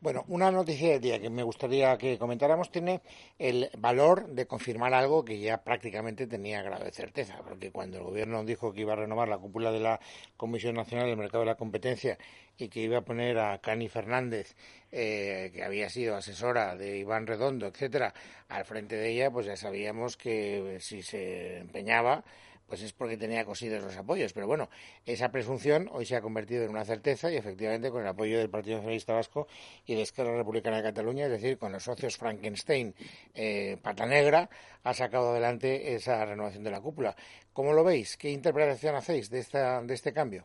Bueno, 0.00 0.24
una 0.28 0.52
noticia 0.52 0.90
del 0.90 1.00
día 1.00 1.20
que 1.20 1.28
me 1.28 1.42
gustaría 1.42 1.98
que 1.98 2.18
comentáramos 2.18 2.70
tiene 2.70 3.00
el 3.36 3.68
valor 3.78 4.28
de 4.28 4.46
confirmar 4.46 4.94
algo 4.94 5.24
que 5.24 5.40
ya 5.40 5.64
prácticamente 5.64 6.28
tenía 6.28 6.62
grave 6.62 6.92
certeza, 6.92 7.40
porque 7.42 7.72
cuando 7.72 7.98
el 7.98 8.04
Gobierno 8.04 8.44
dijo 8.44 8.72
que 8.72 8.82
iba 8.82 8.92
a 8.92 8.96
renovar 8.96 9.26
la 9.26 9.38
cúpula 9.38 9.72
de 9.72 9.80
la 9.80 9.98
Comisión 10.36 10.76
Nacional 10.76 11.08
del 11.08 11.16
Mercado 11.16 11.40
de 11.40 11.46
la 11.46 11.56
Competencia 11.56 12.16
y 12.56 12.68
que 12.68 12.78
iba 12.78 12.98
a 12.98 13.04
poner 13.04 13.40
a 13.40 13.58
Cani 13.58 13.88
Fernández, 13.88 14.54
eh, 14.92 15.50
que 15.52 15.64
había 15.64 15.90
sido 15.90 16.14
asesora 16.14 16.76
de 16.76 16.98
Iván 16.98 17.26
Redondo, 17.26 17.66
etcétera, 17.66 18.14
al 18.48 18.64
frente 18.64 18.94
de 18.94 19.10
ella, 19.10 19.32
pues 19.32 19.46
ya 19.46 19.56
sabíamos 19.56 20.16
que 20.16 20.78
si 20.78 21.02
se 21.02 21.58
empeñaba 21.58 22.22
pues 22.68 22.82
es 22.82 22.92
porque 22.92 23.16
tenía 23.16 23.44
cosidos 23.44 23.82
los 23.82 23.96
apoyos. 23.96 24.32
Pero 24.32 24.46
bueno, 24.46 24.68
esa 25.06 25.30
presunción 25.30 25.88
hoy 25.90 26.04
se 26.04 26.16
ha 26.16 26.20
convertido 26.20 26.64
en 26.64 26.70
una 26.70 26.84
certeza 26.84 27.32
y 27.32 27.36
efectivamente 27.36 27.90
con 27.90 28.02
el 28.02 28.08
apoyo 28.08 28.38
del 28.38 28.50
Partido 28.50 28.78
Socialista 28.78 29.14
Vasco 29.14 29.48
y 29.86 29.94
de 29.94 30.02
Esquerra 30.02 30.36
Republicana 30.36 30.76
de 30.76 30.82
Cataluña, 30.82 31.24
es 31.24 31.32
decir, 31.32 31.58
con 31.58 31.72
los 31.72 31.82
socios 31.82 32.16
Frankenstein, 32.16 32.94
eh, 33.34 33.78
Pata 33.82 34.06
Negra, 34.06 34.48
ha 34.84 34.94
sacado 34.94 35.30
adelante 35.30 35.94
esa 35.94 36.24
renovación 36.24 36.62
de 36.62 36.70
la 36.70 36.80
cúpula. 36.80 37.16
¿Cómo 37.52 37.72
lo 37.72 37.84
veis? 37.84 38.16
¿Qué 38.16 38.30
interpretación 38.30 38.94
hacéis 38.94 39.30
de, 39.30 39.38
esta, 39.38 39.82
de 39.82 39.94
este 39.94 40.12
cambio? 40.12 40.44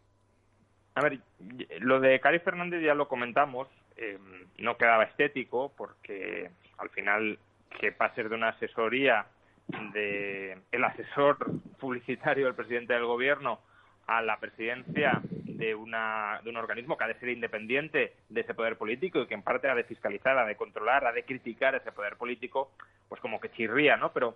A 0.96 1.02
ver, 1.02 1.20
lo 1.80 2.00
de 2.00 2.20
Cari 2.20 2.40
Fernández 2.40 2.82
ya 2.84 2.94
lo 2.94 3.08
comentamos, 3.08 3.68
eh, 3.98 4.18
no 4.60 4.78
quedaba 4.78 5.04
estético 5.04 5.72
porque 5.76 6.52
al 6.78 6.90
final 6.90 7.40
que 7.80 7.92
pases 7.92 8.30
de 8.30 8.36
una 8.36 8.50
asesoría 8.50 9.26
de 9.68 10.58
el 10.72 10.84
asesor 10.84 11.38
publicitario 11.80 12.46
del 12.46 12.56
presidente 12.56 12.94
del 12.94 13.06
gobierno 13.06 13.60
a 14.08 14.22
la 14.22 14.40
presidencia 14.40 15.22
de, 15.24 15.76
una, 15.76 16.42
de 16.44 16.50
un 16.50 16.58
organismo 16.58 16.98
que 16.98 17.06
ha 17.06 17.08
de 17.08 17.20
ser 17.20 17.30
independiente 17.30 18.14
de 18.30 18.42
ese 18.42 18.54
poder 18.54 18.78
político 18.78 19.22
y 19.22 19.28
que 19.28 19.34
en 19.34 19.44
parte 19.44 19.70
ha 19.70 19.76
de 19.76 19.86
fiscalizar, 19.86 20.38
ha 20.38 20.46
de 20.46 20.56
controlar, 20.56 21.06
ha 21.06 21.12
de 21.14 21.24
criticar 21.24 21.76
ese 21.76 21.92
poder 21.92 22.18
político, 22.18 22.72
pues 23.08 23.22
como 23.22 23.40
que 23.40 23.52
chirría, 23.52 23.96
¿no? 23.96 24.12
Pero, 24.12 24.36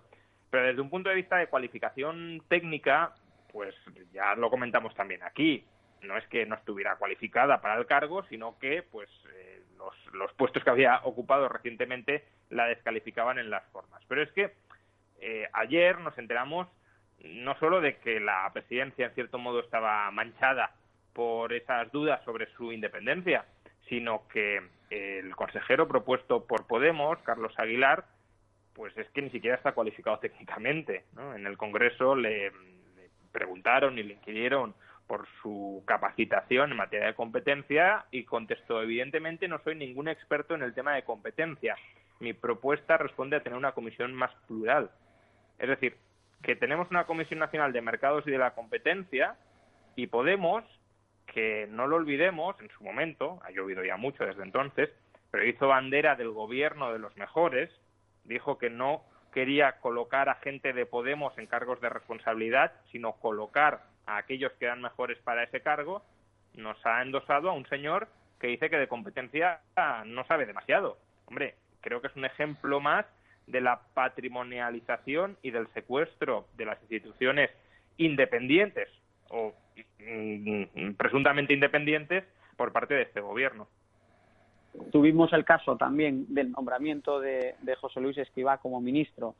pero 0.50 0.66
desde 0.66 0.80
un 0.80 0.90
punto 0.90 1.10
de 1.10 1.16
vista 1.16 1.36
de 1.36 1.48
cualificación 1.48 2.42
técnica, 2.48 3.12
pues 3.52 3.74
ya 4.12 4.34
lo 4.36 4.50
comentamos 4.50 4.94
también 4.94 5.22
aquí. 5.22 5.64
No 6.02 6.16
es 6.16 6.26
que 6.28 6.46
no 6.46 6.54
estuviera 6.54 6.96
cualificada 6.96 7.60
para 7.60 7.76
el 7.78 7.86
cargo, 7.86 8.22
sino 8.24 8.58
que 8.58 8.82
pues 8.82 9.10
eh, 9.34 9.62
los, 9.76 9.94
los 10.14 10.32
puestos 10.34 10.62
que 10.62 10.70
había 10.70 11.00
ocupado 11.04 11.48
recientemente 11.48 12.24
la 12.50 12.66
descalificaban 12.66 13.38
en 13.38 13.50
las 13.50 13.64
formas. 13.70 14.00
Pero 14.08 14.22
es 14.22 14.32
que 14.32 14.52
eh, 15.20 15.48
ayer 15.52 15.98
nos 15.98 16.16
enteramos 16.18 16.68
no 17.24 17.58
solo 17.58 17.80
de 17.80 17.96
que 17.96 18.20
la 18.20 18.48
presidencia 18.52 19.06
en 19.06 19.14
cierto 19.14 19.38
modo 19.38 19.60
estaba 19.60 20.10
manchada 20.10 20.72
por 21.12 21.52
esas 21.52 21.90
dudas 21.90 22.22
sobre 22.24 22.46
su 22.54 22.72
independencia, 22.72 23.44
sino 23.88 24.28
que 24.28 24.62
el 24.90 25.34
consejero 25.34 25.88
propuesto 25.88 26.46
por 26.46 26.66
Podemos, 26.66 27.18
Carlos 27.24 27.52
Aguilar, 27.58 28.04
pues 28.74 28.96
es 28.96 29.08
que 29.10 29.22
ni 29.22 29.30
siquiera 29.30 29.56
está 29.56 29.72
cualificado 29.72 30.18
técnicamente. 30.20 31.04
En 31.34 31.46
el 31.46 31.56
Congreso 31.56 32.14
le, 32.14 32.50
le, 32.50 33.10
preguntaron 33.32 33.98
y 33.98 34.04
le 34.04 34.14
inquirieron 34.14 34.74
por 35.08 35.26
su 35.42 35.82
capacitación 35.86 36.70
en 36.70 36.76
materia 36.76 37.06
de 37.06 37.14
competencia 37.14 38.04
y 38.10 38.24
contestó, 38.24 38.82
evidentemente 38.82 39.48
no 39.48 39.58
soy 39.64 39.74
ningún 39.74 40.06
experto 40.06 40.54
en 40.54 40.62
el 40.62 40.74
tema 40.74 40.94
de 40.94 41.02
competencia. 41.02 41.76
mi 42.20 42.34
propuesta 42.34 42.98
responde 42.98 43.36
a 43.36 43.42
tener 43.42 43.58
una 43.58 43.72
comisión 43.72 44.12
más 44.12 44.32
plural. 44.46 44.90
Es 45.58 45.68
decir, 45.68 45.96
que 46.42 46.56
tenemos 46.56 46.90
una 46.90 47.04
Comisión 47.04 47.40
Nacional 47.40 47.72
de 47.72 47.82
Mercados 47.82 48.26
y 48.26 48.30
de 48.30 48.38
la 48.38 48.54
Competencia 48.54 49.36
y 49.96 50.06
Podemos, 50.06 50.64
que 51.26 51.66
no 51.68 51.86
lo 51.86 51.96
olvidemos, 51.96 52.58
en 52.60 52.70
su 52.70 52.84
momento, 52.84 53.40
ha 53.44 53.50
llovido 53.50 53.84
ya 53.84 53.96
mucho 53.96 54.24
desde 54.24 54.42
entonces, 54.42 54.90
pero 55.30 55.46
hizo 55.46 55.68
bandera 55.68 56.16
del 56.16 56.30
gobierno 56.30 56.92
de 56.92 56.98
los 56.98 57.16
mejores, 57.16 57.70
dijo 58.24 58.58
que 58.58 58.70
no 58.70 59.02
quería 59.32 59.80
colocar 59.80 60.28
a 60.28 60.36
gente 60.36 60.72
de 60.72 60.86
Podemos 60.86 61.36
en 61.38 61.46
cargos 61.46 61.80
de 61.80 61.88
responsabilidad, 61.88 62.72
sino 62.92 63.12
colocar 63.14 63.82
a 64.06 64.16
aquellos 64.16 64.52
que 64.52 64.64
eran 64.64 64.80
mejores 64.80 65.18
para 65.18 65.42
ese 65.42 65.60
cargo, 65.60 66.02
nos 66.54 66.84
ha 66.86 67.02
endosado 67.02 67.50
a 67.50 67.52
un 67.52 67.66
señor 67.66 68.08
que 68.40 68.46
dice 68.46 68.70
que 68.70 68.78
de 68.78 68.88
competencia 68.88 69.60
no 70.06 70.24
sabe 70.26 70.46
demasiado. 70.46 70.98
Hombre, 71.26 71.56
creo 71.80 72.00
que 72.00 72.06
es 72.06 72.16
un 72.16 72.24
ejemplo 72.24 72.80
más 72.80 73.04
de 73.50 73.60
la 73.60 73.80
patrimonialización 73.94 75.36
y 75.42 75.50
del 75.50 75.66
secuestro 75.68 76.46
de 76.56 76.66
las 76.66 76.80
instituciones 76.82 77.50
independientes 77.96 78.88
o 79.30 79.52
mm, 79.98 80.92
presuntamente 80.96 81.52
independientes 81.52 82.24
por 82.56 82.72
parte 82.72 82.94
de 82.94 83.02
este 83.02 83.20
gobierno. 83.20 83.68
Tuvimos 84.92 85.32
el 85.32 85.44
caso 85.44 85.76
también 85.76 86.26
del 86.28 86.52
nombramiento 86.52 87.20
de, 87.20 87.54
José 87.80 88.00
Luis 88.00 88.18
Escrivá 88.18 88.58
como 88.58 88.80
ministro, 88.80 89.34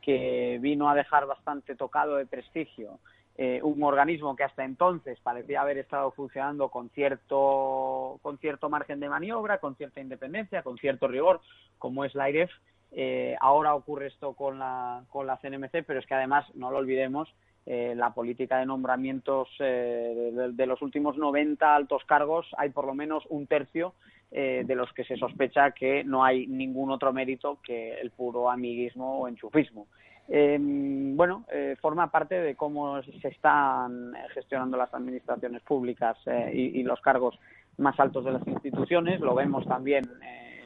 que 0.00 0.58
vino 0.60 0.88
a 0.88 0.94
dejar 0.94 1.26
bastante 1.26 1.76
tocado 1.76 2.16
de 2.16 2.26
prestigio 2.26 2.98
eh, 3.42 3.60
un 3.62 3.82
organismo 3.82 4.36
que 4.36 4.44
hasta 4.44 4.64
entonces 4.64 5.18
parecía 5.20 5.62
haber 5.62 5.78
estado 5.78 6.10
funcionando 6.10 6.68
con 6.68 6.90
cierto, 6.90 8.18
con 8.20 8.36
cierto 8.36 8.68
margen 8.68 9.00
de 9.00 9.08
maniobra, 9.08 9.58
con 9.58 9.76
cierta 9.76 9.98
independencia, 10.00 10.62
con 10.62 10.76
cierto 10.76 11.08
rigor, 11.08 11.40
como 11.78 12.04
es 12.04 12.14
la 12.14 12.28
IREF. 12.28 12.50
Eh, 12.92 13.36
ahora 13.40 13.74
ocurre 13.74 14.08
esto 14.08 14.34
con 14.34 14.58
la, 14.58 15.04
con 15.08 15.26
la 15.26 15.38
CNMC, 15.38 15.84
pero 15.86 16.00
es 16.00 16.06
que 16.06 16.14
además, 16.14 16.46
no 16.54 16.70
lo 16.70 16.78
olvidemos, 16.78 17.32
eh, 17.66 17.94
la 17.96 18.14
política 18.14 18.58
de 18.58 18.66
nombramientos 18.66 19.48
de, 19.58 20.52
de, 20.52 20.66
los 20.66 20.80
últimos 20.82 21.16
90 21.16 21.74
altos 21.74 22.02
cargos, 22.04 22.46
hay 22.56 22.70
por 22.70 22.86
lo 22.86 22.94
menos 22.94 23.24
un 23.28 23.46
tercio 23.46 23.94
eh, 24.32 24.62
de 24.64 24.76
los 24.76 24.92
que 24.92 25.02
se 25.02 25.16
sospecha 25.16 25.72
que 25.72 26.04
no 26.04 26.22
hay 26.22 26.46
ningún 26.46 26.92
otro 26.92 27.12
mérito 27.12 27.58
que 27.64 28.00
el 28.00 28.12
puro 28.12 28.48
amiguismo 28.48 29.18
o 29.18 29.26
enchufismo. 29.26 29.88
Em, 30.28 31.16
bueno, 31.16 31.44
eh, 31.52 31.74
forma 31.80 32.12
parte 32.12 32.36
de 32.36 32.54
cómo 32.54 33.02
se 33.02 33.26
están 33.26 34.12
gestionando 34.32 34.76
las 34.76 34.94
administraciones 34.94 35.62
públicas 35.62 36.16
eh, 36.26 36.52
y, 36.54 36.84
los 36.84 37.00
cargos 37.00 37.40
más 37.78 37.98
altos 37.98 38.24
de 38.24 38.30
las 38.30 38.46
instituciones. 38.46 39.18
Lo 39.18 39.34
vemos 39.34 39.66
también 39.66 40.08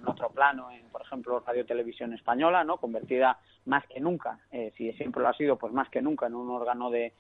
en 0.04 0.10
otro 0.10 0.30
plano, 0.30 0.70
en, 0.70 0.82
por 0.90 1.02
ejemplo, 1.02 1.42
Radio 1.46 1.66
Televisión 1.66 2.12
Española, 2.12 2.64
¿no? 2.64 2.76
convertida 2.76 3.38
más 3.66 3.86
que 3.86 3.98
nunca, 3.98 4.38
si 4.76 4.92
siempre 4.92 5.22
lo 5.22 5.28
ha 5.28 5.34
sido, 5.34 5.56
pues 5.56 5.72
más 5.72 5.88
que 5.88 6.02
nunca 6.02 6.26
en 6.26 6.34
un 6.34 6.50
órgano 6.50 6.90
de, 6.90 7.12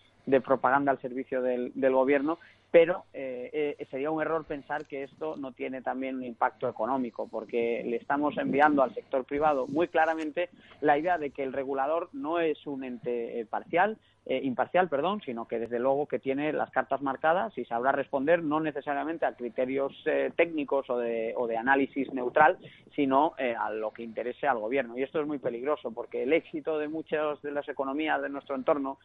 propaganda 0.44 0.92
al 0.92 1.00
servicio 1.00 1.40
del, 1.42 1.72
del 1.74 1.92
gobierno 1.92 2.38
pero 2.74 3.04
eh, 3.12 3.76
eh, 3.78 3.86
sería 3.88 4.10
un 4.10 4.20
error 4.20 4.44
pensar 4.46 4.84
que 4.86 5.04
esto 5.04 5.36
no 5.36 5.52
tiene 5.52 5.80
también 5.80 6.16
un 6.16 6.24
impacto 6.24 6.68
económico, 6.68 7.28
porque 7.28 7.84
le 7.86 7.94
estamos 7.94 8.36
enviando 8.36 8.82
al 8.82 8.92
sector 8.92 9.24
privado 9.24 9.68
muy 9.68 9.86
claramente 9.86 10.50
la 10.80 10.98
idea 10.98 11.16
de 11.16 11.30
que 11.30 11.44
el 11.44 11.52
regulador 11.52 12.08
no 12.12 12.40
es 12.40 12.66
un 12.66 12.82
ente 12.82 13.38
eh, 14.26 14.34
parcial, 14.34 14.44
imparcial, 14.44 14.88
perdón, 14.88 15.20
sino 15.24 15.46
que 15.46 15.58
desde 15.58 15.78
luego 15.78 16.06
que 16.06 16.18
tiene 16.18 16.52
las 16.52 16.70
cartas 16.70 17.02
marcadas 17.02 17.56
y 17.58 17.64
sabrá 17.64 17.92
responder 17.92 18.42
no 18.42 18.60
necesariamente 18.60 19.26
a 19.26 19.34
criterios 19.34 19.92
técnicos 20.36 20.88
o 20.90 20.98
de, 20.98 21.34
o 21.36 21.46
de, 21.46 21.56
análisis 21.56 22.12
neutral, 22.12 22.58
sino 22.94 23.34
a 23.58 23.70
lo 23.70 23.92
que 23.92 24.02
interese 24.02 24.46
al 24.46 24.58
gobierno. 24.58 24.96
Y 24.98 25.02
esto 25.02 25.20
es 25.20 25.26
muy 25.26 25.38
peligroso, 25.38 25.92
porque 25.92 26.22
el 26.22 26.32
éxito 26.32 26.78
de 26.78 26.88
muchas 26.88 27.40
de 27.42 27.52
las 27.52 27.68
economías 27.68 28.20
de 28.22 28.28
nuestro 28.28 28.54
entorno 28.56 28.98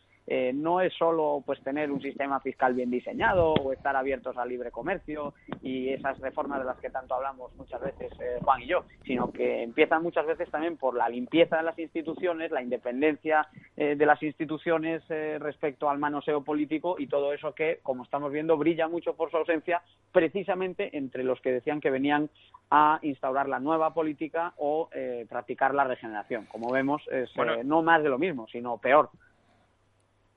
no 0.54 0.82
es 0.82 0.94
solo 0.94 1.44
pues 1.46 1.62
tener 1.64 1.92
un 1.92 2.02
sistema 2.02 2.40
fiscal 2.40 2.74
bien 2.74 2.92
diseñado 2.92 3.54
o 3.54 3.74
estar 3.74 3.96
abiertos 3.96 4.38
al 4.38 4.50
libre 4.50 4.72
comercio 4.72 5.34
y 5.62 5.90
esas 5.90 6.20
reformas 6.20 6.60
de 6.60 6.66
las 6.66 6.78
que 6.78 6.90
tanto 6.90 7.16
hablamos 7.16 7.56
muchas 7.56 7.82
veces 7.82 8.12
eh, 8.20 8.40
Juan 8.42 8.62
y 8.62 8.68
yo, 8.68 8.84
sino 9.06 9.32
que 9.32 9.64
empiezan 9.64 10.04
muchas 10.04 10.26
veces 10.26 10.50
también 10.50 10.78
por 10.78 10.96
la 10.96 11.10
limpieza 11.10 11.58
de 11.58 11.64
las 11.64 11.78
instituciones, 11.80 12.52
la 12.52 12.62
independencia 12.62 13.48
eh, 13.76 13.96
de 13.96 14.06
las 14.06 14.22
instituciones 14.24 15.04
eh, 15.10 15.38
respecto 15.40 15.90
al 15.90 16.00
manoseo 16.00 16.44
político 16.44 16.96
y 16.98 17.08
todo 17.08 17.34
eso 17.34 17.54
que, 17.54 17.80
como 17.84 18.04
estamos 18.04 18.32
viendo, 18.32 18.58
brilla 18.58 18.88
mucho 18.88 19.16
por 19.16 19.32
su 19.32 19.38
ausencia 19.38 19.82
precisamente 20.12 20.98
entre 20.98 21.24
los 21.24 21.40
que 21.42 21.52
decían 21.52 21.82
que 21.82 21.90
venían 21.90 22.30
a 22.72 23.00
instaurar 23.02 23.50
la 23.50 23.60
nueva 23.60 23.94
política 23.94 24.54
o 24.58 24.90
practicar 25.28 25.74
la 25.74 25.86
regeneración. 25.86 26.46
Como 26.46 26.72
vemos, 26.72 27.02
es 27.12 27.32
no 27.66 27.82
más 27.82 28.04
de 28.04 28.10
lo 28.10 28.20
mismo, 28.20 28.48
sino 28.48 28.78
peor. 28.78 29.10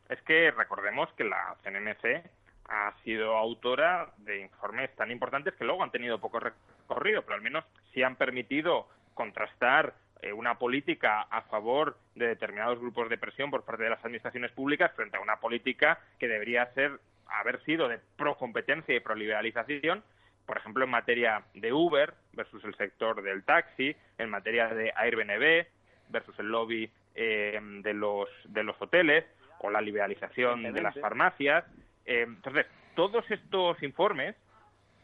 Es 0.08 0.20
que 0.22 0.50
recordemos 0.50 1.12
que 1.12 1.24
la 1.24 1.56
CNMC 1.62 2.22
ha 2.68 2.92
sido 3.04 3.36
autora 3.36 4.10
de 4.18 4.40
informes 4.40 4.94
tan 4.96 5.10
importantes 5.10 5.54
que 5.54 5.64
luego 5.64 5.82
han 5.82 5.90
tenido 5.90 6.20
poco 6.20 6.40
recorrido, 6.40 7.22
pero 7.22 7.34
al 7.34 7.42
menos 7.42 7.64
sí 7.92 8.02
han 8.02 8.16
permitido 8.16 8.88
contrastar 9.14 9.94
eh, 10.22 10.32
una 10.32 10.58
política 10.58 11.22
a 11.22 11.42
favor 11.42 11.98
de 12.14 12.28
determinados 12.28 12.78
grupos 12.78 13.08
de 13.08 13.18
presión 13.18 13.50
por 13.50 13.64
parte 13.64 13.82
de 13.82 13.90
las 13.90 14.04
administraciones 14.04 14.52
públicas 14.52 14.92
frente 14.94 15.16
a 15.16 15.20
una 15.20 15.40
política 15.40 15.98
que 16.18 16.28
debería 16.28 16.72
ser 16.74 17.00
haber 17.26 17.62
sido 17.64 17.88
de 17.88 17.98
pro 18.16 18.36
competencia 18.36 18.94
y 18.94 19.00
pro 19.00 19.14
liberalización, 19.14 20.04
por 20.46 20.58
ejemplo 20.58 20.84
en 20.84 20.90
materia 20.90 21.42
de 21.54 21.72
Uber 21.72 22.14
versus 22.32 22.62
el 22.64 22.74
sector 22.76 23.22
del 23.22 23.42
taxi, 23.42 23.96
en 24.18 24.30
materia 24.30 24.68
de 24.68 24.92
Airbnb 24.94 25.66
versus 26.08 26.38
el 26.38 26.46
lobby 26.46 26.90
eh, 27.14 27.58
de 27.82 27.94
los 27.94 28.28
de 28.44 28.62
los 28.62 28.80
hoteles 28.80 29.24
o 29.58 29.70
la 29.70 29.80
liberalización 29.80 30.62
de 30.62 30.82
las 30.82 30.98
farmacias. 30.98 31.64
Eh, 32.04 32.22
entonces, 32.22 32.66
todos 32.94 33.28
estos 33.30 33.82
informes 33.82 34.36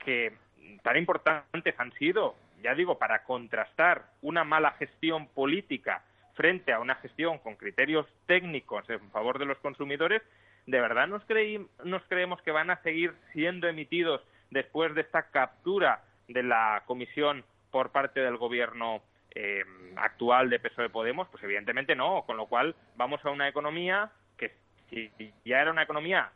que 0.05 0.33
tan 0.83 0.97
importantes 0.97 1.75
han 1.79 1.93
sido, 1.93 2.35
ya 2.63 2.75
digo, 2.75 2.99
para 2.99 3.25
contrastar 3.25 4.07
una 4.23 4.45
mala 4.45 4.73
gestión 4.73 5.29
política 5.29 6.03
frente 6.35 6.73
a 6.73 6.81
una 6.81 6.95
gestión 6.97 7.39
con 7.39 7.57
criterios 7.57 8.07
técnicos 8.27 8.89
en 8.91 9.11
favor 9.11 9.39
de 9.39 9.47
los 9.47 9.59
consumidores, 9.59 10.23
¿de 10.67 10.81
verdad 10.81 11.09
nos, 11.09 11.23
nos 11.85 12.03
creemos 12.05 12.41
que 12.43 12.53
van 12.53 12.71
a 12.71 12.81
seguir 12.83 13.13
siendo 13.33 13.69
emitidos 13.69 14.23
después 14.51 14.95
de 14.95 15.01
esta 15.01 15.31
captura 15.31 16.05
de 16.29 16.43
la 16.43 16.83
comisión 16.87 17.45
por 17.71 17.91
parte 17.91 18.21
del 18.21 18.37
gobierno 18.37 19.03
eh, 19.35 19.65
actual 19.97 20.51
de 20.51 20.61
PSOE 20.61 20.91
Podemos? 20.91 21.29
Pues 21.29 21.43
evidentemente 21.43 21.97
no, 21.97 22.23
con 22.27 22.37
lo 22.37 22.47
cual 22.47 22.75
vamos 22.97 23.25
a 23.25 23.31
una 23.31 23.49
economía 23.49 24.11
que 24.37 24.53
si 24.91 25.11
ya 25.45 25.61
era 25.61 25.71
una 25.71 25.83
economía 25.83 26.31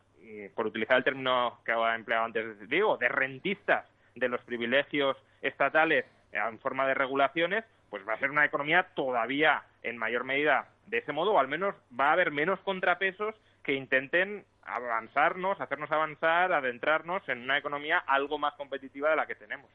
por 0.54 0.66
utilizar 0.66 0.96
el 0.96 1.04
término 1.04 1.58
que 1.64 1.72
he 1.72 1.94
empleado 1.94 2.24
antes, 2.24 2.68
digo, 2.68 2.96
de 2.96 3.08
rentistas 3.08 3.86
de 4.14 4.28
los 4.28 4.40
privilegios 4.42 5.16
estatales 5.42 6.06
en 6.32 6.58
forma 6.60 6.86
de 6.86 6.94
regulaciones, 6.94 7.64
pues 7.90 8.06
va 8.08 8.14
a 8.14 8.18
ser 8.18 8.30
una 8.30 8.44
economía 8.44 8.86
todavía 8.94 9.62
en 9.82 9.98
mayor 9.98 10.24
medida 10.24 10.68
de 10.86 10.98
ese 10.98 11.12
modo, 11.12 11.32
o 11.32 11.38
al 11.38 11.48
menos 11.48 11.74
va 11.98 12.08
a 12.08 12.12
haber 12.12 12.30
menos 12.30 12.58
contrapesos 12.60 13.34
que 13.62 13.74
intenten 13.74 14.44
avanzarnos, 14.64 15.60
hacernos 15.60 15.90
avanzar, 15.90 16.52
adentrarnos 16.52 17.28
en 17.28 17.42
una 17.42 17.58
economía 17.58 17.98
algo 17.98 18.38
más 18.38 18.54
competitiva 18.54 19.10
de 19.10 19.16
la 19.16 19.26
que 19.26 19.34
tenemos. 19.34 19.70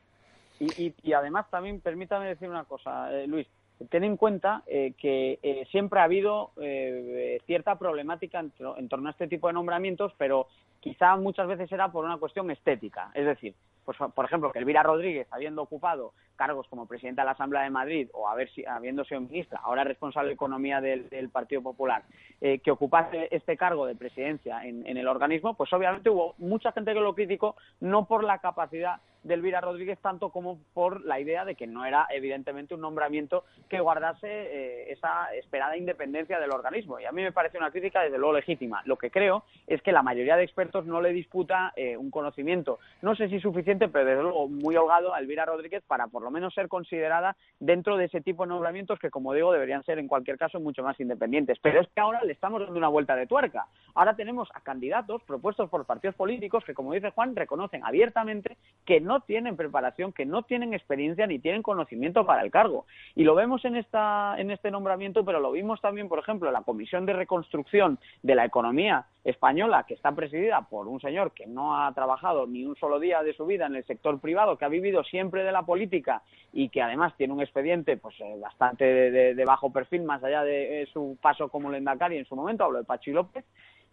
Y, 0.59 0.93
y, 1.03 1.13
además 1.13 1.49
también 1.51 1.79
permítame 1.81 2.27
decir 2.27 2.49
una 2.49 2.63
cosa, 2.63 3.13
eh, 3.13 3.27
Luis, 3.27 3.47
ten 3.89 4.03
en 4.03 4.17
cuenta 4.17 4.63
eh, 4.65 4.93
que 4.97 5.39
eh, 5.43 5.67
siempre 5.71 5.99
ha 5.99 6.03
habido 6.03 6.51
eh, 6.59 7.39
cierta 7.45 7.77
problemática 7.77 8.39
en, 8.39 8.51
en, 8.77 8.89
torno 8.89 9.07
a 9.07 9.11
este 9.11 9.27
tipo 9.27 9.47
de 9.47 9.53
nombramientos, 9.53 10.13
pero 10.17 10.47
quizá 10.79 11.15
muchas 11.15 11.47
veces 11.47 11.71
era 11.71 11.91
por 11.91 12.05
una 12.05 12.17
cuestión 12.17 12.49
estética. 12.49 13.11
Es 13.13 13.25
decir, 13.25 13.53
pues, 13.87 13.97
por 14.13 14.25
ejemplo, 14.25 14.51
que 14.51 14.59
Elvira 14.59 14.83
Rodríguez, 14.83 15.29
habiendo 15.31 15.61
ocupado 15.61 16.11
cargos 16.35 16.67
como 16.67 16.87
presidenta 16.87 17.21
de 17.21 17.27
la 17.27 17.31
Asamblea 17.31 17.63
de 17.63 17.69
Madrid 17.69 18.09
o 18.13 18.27
haber, 18.27 18.49
habiendo 18.67 19.05
sido 19.05 19.21
ministra, 19.21 19.61
ahora 19.63 19.85
responsable 19.85 20.27
de 20.27 20.33
Economía 20.33 20.81
del, 20.81 21.29
Partido 21.29 21.61
Popular, 21.61 22.03
eh, 22.41 22.59
que 22.59 22.69
ocupase 22.69 23.29
este 23.31 23.55
cargo 23.55 23.85
de 23.85 23.95
presidencia 23.95 24.65
en, 24.65 24.85
el 24.85 25.07
organismo, 25.07 25.53
pues 25.53 25.71
obviamente 25.71 26.09
hubo 26.09 26.35
mucha 26.37 26.73
gente 26.73 26.93
que 26.93 26.99
lo 26.99 27.15
criticó, 27.15 27.55
no 27.79 28.09
por 28.09 28.25
la 28.25 28.39
capacidad 28.39 28.99
de 29.27 29.33
Elvira 29.33 29.61
Rodríguez 29.61 29.99
tanto 29.99 30.29
como 30.29 30.59
por 30.73 31.05
la 31.05 31.19
idea 31.19 31.45
de 31.45 31.55
que 31.55 31.67
no 31.67 31.85
era 31.85 32.07
evidentemente 32.09 32.73
un 32.73 32.81
nombramiento 32.81 33.43
que 33.69 33.79
guardase 33.79 34.27
eh, 34.27 34.91
esa 34.91 35.33
esperada 35.35 35.77
independencia 35.77 36.39
del 36.39 36.51
organismo. 36.51 36.99
Y 36.99 37.05
a 37.05 37.11
mí 37.11 37.21
me 37.21 37.31
parece 37.31 37.57
una 37.57 37.71
crítica 37.71 38.01
desde 38.01 38.17
luego 38.17 38.33
legítima. 38.33 38.81
Lo 38.85 38.97
que 38.97 39.11
creo 39.11 39.43
es 39.67 39.81
que 39.81 39.91
la 39.91 40.03
mayoría 40.03 40.37
de 40.37 40.43
expertos 40.43 40.85
no 40.85 41.01
le 41.01 41.11
disputa 41.11 41.73
eh, 41.75 41.97
un 41.97 42.09
conocimiento, 42.09 42.79
no 43.01 43.15
sé 43.15 43.29
si 43.29 43.39
suficiente 43.39 43.87
pero 43.89 44.05
desde 44.05 44.23
luego 44.23 44.47
muy 44.47 44.75
holgado 44.75 45.13
a 45.13 45.19
Elvira 45.19 45.45
Rodríguez 45.45 45.83
para 45.85 46.07
por 46.07 46.21
lo 46.21 46.31
menos 46.31 46.53
ser 46.53 46.67
considerada 46.67 47.35
dentro 47.59 47.97
de 47.97 48.05
ese 48.05 48.21
tipo 48.21 48.43
de 48.43 48.49
nombramientos 48.49 48.99
que, 48.99 49.09
como 49.09 49.33
digo, 49.33 49.51
deberían 49.51 49.83
ser 49.83 49.99
en 49.99 50.07
cualquier 50.07 50.37
caso 50.37 50.59
mucho 50.59 50.83
más 50.83 50.99
independientes. 50.99 51.57
Pero 51.61 51.81
es 51.81 51.87
que 51.89 52.01
ahora 52.01 52.23
le 52.23 52.33
estamos 52.33 52.61
dando 52.61 52.77
una 52.77 52.87
vuelta 52.87 53.15
de 53.15 53.27
tuerca. 53.27 53.67
Ahora 53.93 54.15
tenemos 54.15 54.49
a 54.53 54.61
candidatos 54.61 55.21
propuestos 55.23 55.69
por 55.69 55.85
partidos 55.85 56.15
políticos 56.15 56.63
que, 56.65 56.73
como 56.73 56.93
dice 56.93 57.11
Juan, 57.11 57.35
reconocen 57.35 57.83
abiertamente 57.83 58.57
que 58.85 59.01
no 59.01 59.16
tienen 59.21 59.55
preparación, 59.55 60.13
que 60.13 60.25
no 60.25 60.43
tienen 60.43 60.73
experiencia 60.73 61.27
ni 61.27 61.39
tienen 61.39 61.61
conocimiento 61.61 62.25
para 62.25 62.43
el 62.43 62.51
cargo. 62.51 62.85
Y 63.15 63.23
lo 63.23 63.35
vemos 63.35 63.63
en, 63.65 63.75
esta, 63.75 64.35
en 64.37 64.51
este 64.51 64.71
nombramiento, 64.71 65.23
pero 65.25 65.39
lo 65.39 65.51
vimos 65.51 65.81
también, 65.81 66.07
por 66.07 66.19
ejemplo, 66.19 66.47
en 66.49 66.53
la 66.53 66.61
Comisión 66.61 67.05
de 67.05 67.13
Reconstrucción 67.13 67.99
de 68.23 68.35
la 68.35 68.45
Economía 68.45 69.05
Española, 69.23 69.85
que 69.87 69.93
está 69.93 70.13
presidida 70.13 70.61
por 70.69 70.87
un 70.87 71.01
señor 71.01 71.31
que 71.33 71.45
no 71.45 71.77
ha 71.77 71.93
trabajado 71.93 72.47
ni 72.47 72.65
un 72.65 72.75
solo 72.75 72.99
día 72.99 73.23
de 73.23 73.33
su 73.33 73.45
vida 73.45 73.65
en 73.65 73.75
el 73.75 73.85
sector 73.85 74.19
privado, 74.19 74.57
que 74.57 74.65
ha 74.65 74.69
vivido 74.69 75.03
siempre 75.03 75.43
de 75.43 75.51
la 75.51 75.63
política 75.63 76.21
y 76.53 76.69
que 76.69 76.81
además 76.81 77.13
tiene 77.17 77.33
un 77.33 77.41
expediente 77.41 77.97
pues 77.97 78.15
eh, 78.21 78.35
bastante 78.39 78.85
de, 78.85 79.45
bajo 79.45 79.71
perfil, 79.71 80.03
más 80.03 80.23
allá 80.23 80.43
de 80.43 80.81
eh, 80.81 80.85
su 80.91 81.17
paso 81.21 81.49
como 81.49 81.69
Lendakari 81.69 82.17
en 82.17 82.25
su 82.25 82.35
momento, 82.35 82.63
hablo 82.63 82.79
de 82.79 82.85
Pachi 82.85 83.11
López, 83.11 83.45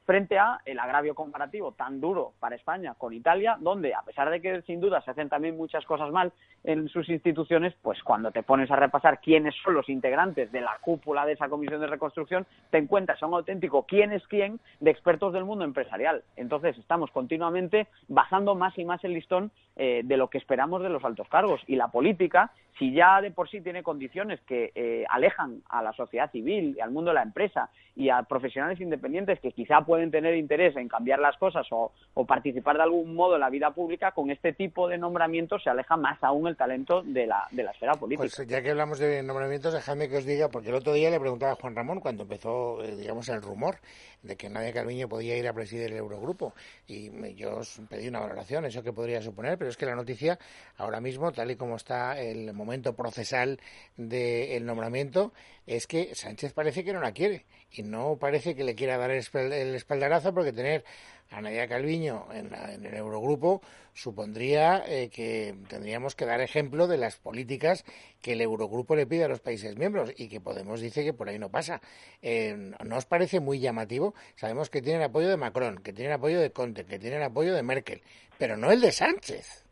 frente 0.05 0.39
a 0.39 0.61
el 0.65 0.79
agravio 0.79 1.15
comparativo 1.15 1.73
tan 1.73 2.01
duro 2.01 2.33
para 2.41 2.57
España 2.57 2.95
con 2.97 3.13
Italia, 3.13 3.57
donde 3.61 3.95
a 3.95 4.03
pesar 4.03 4.31
de 4.31 4.41
que 4.41 4.63
sin 4.63 4.81
duda 4.81 5.01
se 5.03 5.11
hacen 5.11 5.29
también 5.29 5.57
muchas 5.57 5.85
cosas 5.87 6.11
mal 6.11 6.33
en 6.63 6.89
sus 6.89 7.09
instituciones, 7.09 7.75
pues 7.83 8.03
cuando 8.03 8.31
te 8.31 8.43
pones 8.43 8.71
a 8.71 8.77
repasar 8.77 9.21
quiénes 9.21 9.55
son 9.63 9.75
los 9.75 9.89
integrantes 9.89 10.51
de 10.53 10.61
la 10.61 10.79
cúpula 10.81 11.27
de 11.27 11.33
esa 11.33 11.49
comisión 11.49 11.81
de 11.81 11.87
reconstrucción, 11.87 12.47
te 12.71 12.79
encuentras 12.79 13.23
a 13.23 13.27
un 13.27 13.35
auténtico 13.35 13.85
quién 13.85 14.13
es 14.13 14.27
quién 14.27 14.61
de 14.81 14.91
expertos 14.91 15.33
del 15.33 15.45
mundo 15.45 15.65
empresarial. 15.65 16.23
Entonces 16.37 16.77
estamos 16.79 17.11
continuamente 17.11 17.87
bajando 18.09 18.55
más 18.55 18.77
y 18.79 18.85
más 18.85 19.03
el 19.05 19.13
listón 19.13 19.51
eh, 19.77 20.03
de 20.05 20.17
lo 20.17 20.29
que 20.29 20.39
esperamos 20.39 20.83
de 20.83 20.89
los 20.89 21.05
altos 21.05 21.29
cargos. 21.29 21.61
Y 21.67 21.77
la 21.77 21.89
política, 21.89 22.53
si 22.79 22.93
ya 22.93 23.21
de 23.21 23.31
por 23.31 23.51
sí 23.51 23.61
tiene 23.61 23.83
condiciones 23.83 24.41
que 24.43 24.71
eh, 24.75 25.05
alejan 25.09 25.63
a 25.69 25.83
la 25.83 25.93
sociedad 25.93 26.31
civil 26.31 26.75
y 26.77 26.81
al 26.81 26.91
mundo 26.91 27.11
de 27.11 27.17
la 27.17 27.23
empresa 27.23 27.71
y 27.97 28.09
a 28.09 28.23
profesionales 28.23 28.81
independientes 28.81 29.39
que 29.41 29.53
quizá 29.53 29.81
pueden 29.83 30.11
tener 30.11 30.37
interés 30.37 30.77
en 30.77 30.89
cambiar 30.89 31.21
las 31.21 31.37
cosas 31.39 31.67
o, 31.71 31.93
participar 32.27 32.77
de 32.77 32.83
algún 32.83 33.15
modo 33.15 33.35
en 33.35 33.41
la 33.41 33.51
vida 33.51 33.71
pública, 33.71 34.13
con 34.13 34.31
este 34.31 34.53
tipo 34.53 34.89
de 34.89 34.99
nombramientos 34.99 35.63
se 35.63 35.71
aleja 35.71 35.97
más 35.97 36.23
aún 36.23 36.49
el 36.49 36.57
talento 36.57 37.03
de 37.03 37.27
la, 37.27 37.47
de 37.51 37.63
la 37.63 37.71
esfera 37.71 37.95
política. 37.95 38.29
Pues 38.35 38.49
ya 38.49 38.63
que 38.63 38.71
hablamos 38.71 38.99
de 38.99 39.23
nombramientos, 39.23 39.73
déjame 39.73 40.09
que 40.09 40.17
os 40.17 40.25
diga, 40.25 40.49
porque 40.49 40.71
el 40.71 40.75
otro 40.75 40.93
día 40.93 41.11
le 41.11 41.21
preguntaba 41.21 41.53
a 41.53 41.57
Juan 41.57 41.77
Ramón 41.77 42.01
cuando 42.01 42.23
empezó, 42.23 42.83
eh, 42.83 42.97
digamos, 42.97 43.29
el 43.29 43.43
rumor 43.43 43.77
de 44.23 44.37
que 44.37 44.49
Nadia 44.49 44.73
Calviño 44.73 45.09
podía 45.09 45.37
ir 45.37 45.47
a 45.47 45.53
presidir 45.53 45.93
el 45.93 45.99
Eurogrupo. 45.99 46.55
Y 46.89 47.35
yo 47.35 47.59
os 47.59 47.81
pedí 47.89 48.09
una 48.09 48.21
valoración, 48.21 48.65
eso 48.65 48.83
que 48.83 48.93
podría 48.93 49.21
suponer, 49.21 49.59
pero 49.65 49.71
es 49.71 49.79
que 49.79 49.87
la 49.87 49.95
noticia 49.95 50.39
ahora 50.77 51.01
mismo, 51.01 51.33
tal 51.33 51.51
y 51.51 51.57
como 51.57 51.77
está 51.77 52.21
el 52.21 52.53
momento 52.53 52.95
procesal 52.95 53.59
del 53.97 54.67
nombramiento, 54.67 55.33
es 55.67 55.87
que 55.87 56.15
Sánchez 56.15 56.53
parece 56.53 56.85
que 56.85 56.93
no 56.93 57.01
la 57.01 57.13
quiere 57.13 57.47
y 57.71 57.83
no 57.83 58.19
parece 58.21 58.55
que 58.55 58.63
le 58.63 58.75
quiera 58.75 58.99
dar 58.99 59.11
el 59.11 59.75
espaldarazo 59.75 60.35
porque 60.35 60.53
tener 60.53 60.85
a 61.31 61.41
Nadia 61.41 61.67
Calviño 61.67 62.27
en, 62.33 62.53
el 62.85 62.95
Eurogrupo 62.95 63.63
supondría 63.93 64.85
eh, 64.87 65.09
que 65.09 65.55
tendríamos 65.69 66.15
que 66.15 66.27
dar 66.27 66.41
ejemplo 66.41 66.87
de 66.87 66.99
las 66.99 67.17
políticas 67.17 67.85
que 68.21 68.33
el 68.33 68.41
Eurogrupo 68.41 68.97
le 68.97 69.07
pide 69.07 69.25
a 69.25 69.29
los 69.29 69.41
países 69.41 69.77
miembros 69.77 70.13
y 70.17 70.29
que 70.29 70.41
Podemos 70.41 70.81
dice 70.81 71.05
que 71.05 71.13
por 71.13 71.29
ahí 71.29 71.39
no 71.39 71.51
pasa. 71.51 71.81
Eh, 72.21 72.73
¿No 72.85 72.97
os 72.97 73.07
parece 73.07 73.41
muy 73.41 73.61
llamativo? 73.61 74.15
Sabemos 74.37 74.69
que 74.69 74.83
tienen 74.83 75.03
apoyo 75.03 75.29
de 75.29 75.37
Macron, 75.37 75.79
que 75.79 75.93
tienen 75.93 76.13
apoyo 76.13 76.39
de 76.41 76.53
Conte, 76.53 76.85
que 76.85 76.99
tienen 76.99 77.23
apoyo 77.23 77.55
de 77.55 77.63
Merkel, 77.63 78.03
pero 78.39 78.57
no 78.57 78.71
el 78.71 78.81
de 78.81 78.93
Sánchez. 78.93 79.65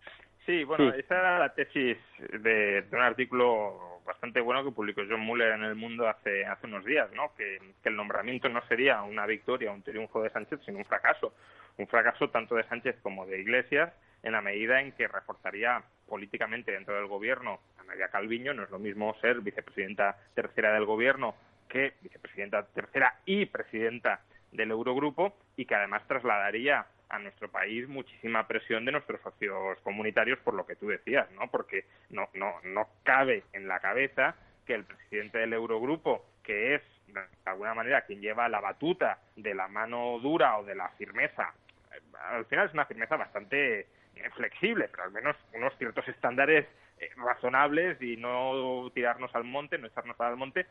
Sí, 0.45 0.65
bueno, 0.65 0.93
esa 0.93 1.19
era 1.21 1.39
la 1.39 1.55
tesis 1.55 1.97
de 2.19 2.85
un 2.91 3.01
artículo 3.01 4.01
bastante 4.05 4.41
bueno 4.41 4.65
que 4.65 4.73
publicó 4.73 5.03
John 5.09 5.21
Muller 5.21 5.53
en 5.53 5.63
El 5.63 5.77
Mundo 5.77 6.09
hace, 6.09 6.45
hace 6.45 6.67
unos 6.67 6.85
días, 6.85 7.11
¿no? 7.13 7.33
Que, 7.37 7.61
el 7.85 7.97
nombramiento 7.97 8.49
no 8.49 8.61
sería 8.67 9.03
una 9.03 9.27
victoria, 9.27 9.71
un 9.71 9.83
triunfo 9.83 10.23
de 10.23 10.31
Sánchez, 10.31 10.61
sino 10.65 10.79
un 10.79 10.85
fracaso. 10.85 11.35
Un 11.79 11.87
fracaso 11.87 12.29
tanto 12.31 12.57
de 12.57 12.65
Sánchez 12.65 12.97
como 13.03 13.25
de 13.27 13.41
Iglesias 13.41 13.93
en 14.23 14.33
la 14.33 14.41
medida 14.41 14.81
en 14.81 14.93
que 14.93 15.09
reforzaría 15.09 15.83
políticamente 16.09 16.73
dentro 16.73 16.95
del 16.95 17.07
gobierno 17.07 17.61
a 17.79 17.85
Nadia 17.85 18.09
Calviño. 18.09 18.53
No 18.53 18.65
es 18.65 18.71
lo 18.71 18.79
mismo 18.79 19.15
ser 19.21 19.41
vicepresidenta 19.41 20.17
tercera 20.35 20.73
del 20.75 20.85
gobierno 20.85 21.35
que 21.69 21.95
vicepresidenta 22.03 22.67
tercera 22.67 23.21
y 23.25 23.47
presidenta 23.47 24.21
del 24.51 24.71
Eurogrupo 24.71 25.35
y 25.57 25.65
que 25.65 25.75
además 25.75 26.03
trasladaría 26.07 26.85
a 27.13 27.19
nuestro 27.19 27.49
país 27.49 27.87
muchísima 27.89 28.49
presión 28.49 28.85
de 28.87 28.93
nuestros 28.93 29.21
socios 29.21 29.79
comunitarios 29.83 30.39
por 30.41 30.55
lo 30.55 30.67
que 30.67 30.77
tú 30.77 30.89
decías, 30.89 31.31
¿no? 31.33 31.49
Porque 31.51 31.85
no, 32.09 32.29
no, 32.35 32.55
no 32.65 32.89
cabe 33.05 33.45
en 33.53 33.69
la 33.69 33.81
cabeza 33.81 34.35
que 34.67 34.75
el 34.75 34.85
presidente 34.85 35.39
del 35.39 35.53
Eurogrupo, 35.53 36.25
que 36.43 36.75
es 36.75 36.83
de 37.09 37.21
alguna 37.45 37.75
manera 37.75 38.07
quien 38.07 38.23
lleva 38.23 38.49
la 38.49 38.61
batuta 38.61 39.19
de 39.37 39.55
la 39.55 39.69
mano 39.69 40.19
dura 40.21 40.57
o 40.59 40.65
de 40.65 40.75
la 40.75 40.89
firmeza, 40.91 41.53
eh, 41.95 42.01
al 42.31 42.47
final 42.47 42.69
es 42.69 42.73
una 42.73 42.87
firmeza 42.87 43.17
bastante 43.17 43.81
eh, 43.81 43.87
flexible, 44.35 44.89
pero 44.91 45.05
al 45.05 45.13
menos 45.13 45.37
unos 45.53 45.77
ciertos 45.77 46.09
estándares 46.09 46.67
eh, 46.99 47.11
razonables 47.17 48.01
y 48.01 48.17
no 48.17 48.91
tirarnos 48.95 49.35
al 49.35 49.45
monte, 49.45 49.77
no 49.77 49.87
echarnos 49.87 50.19
al 50.19 50.37
monte, 50.37 50.67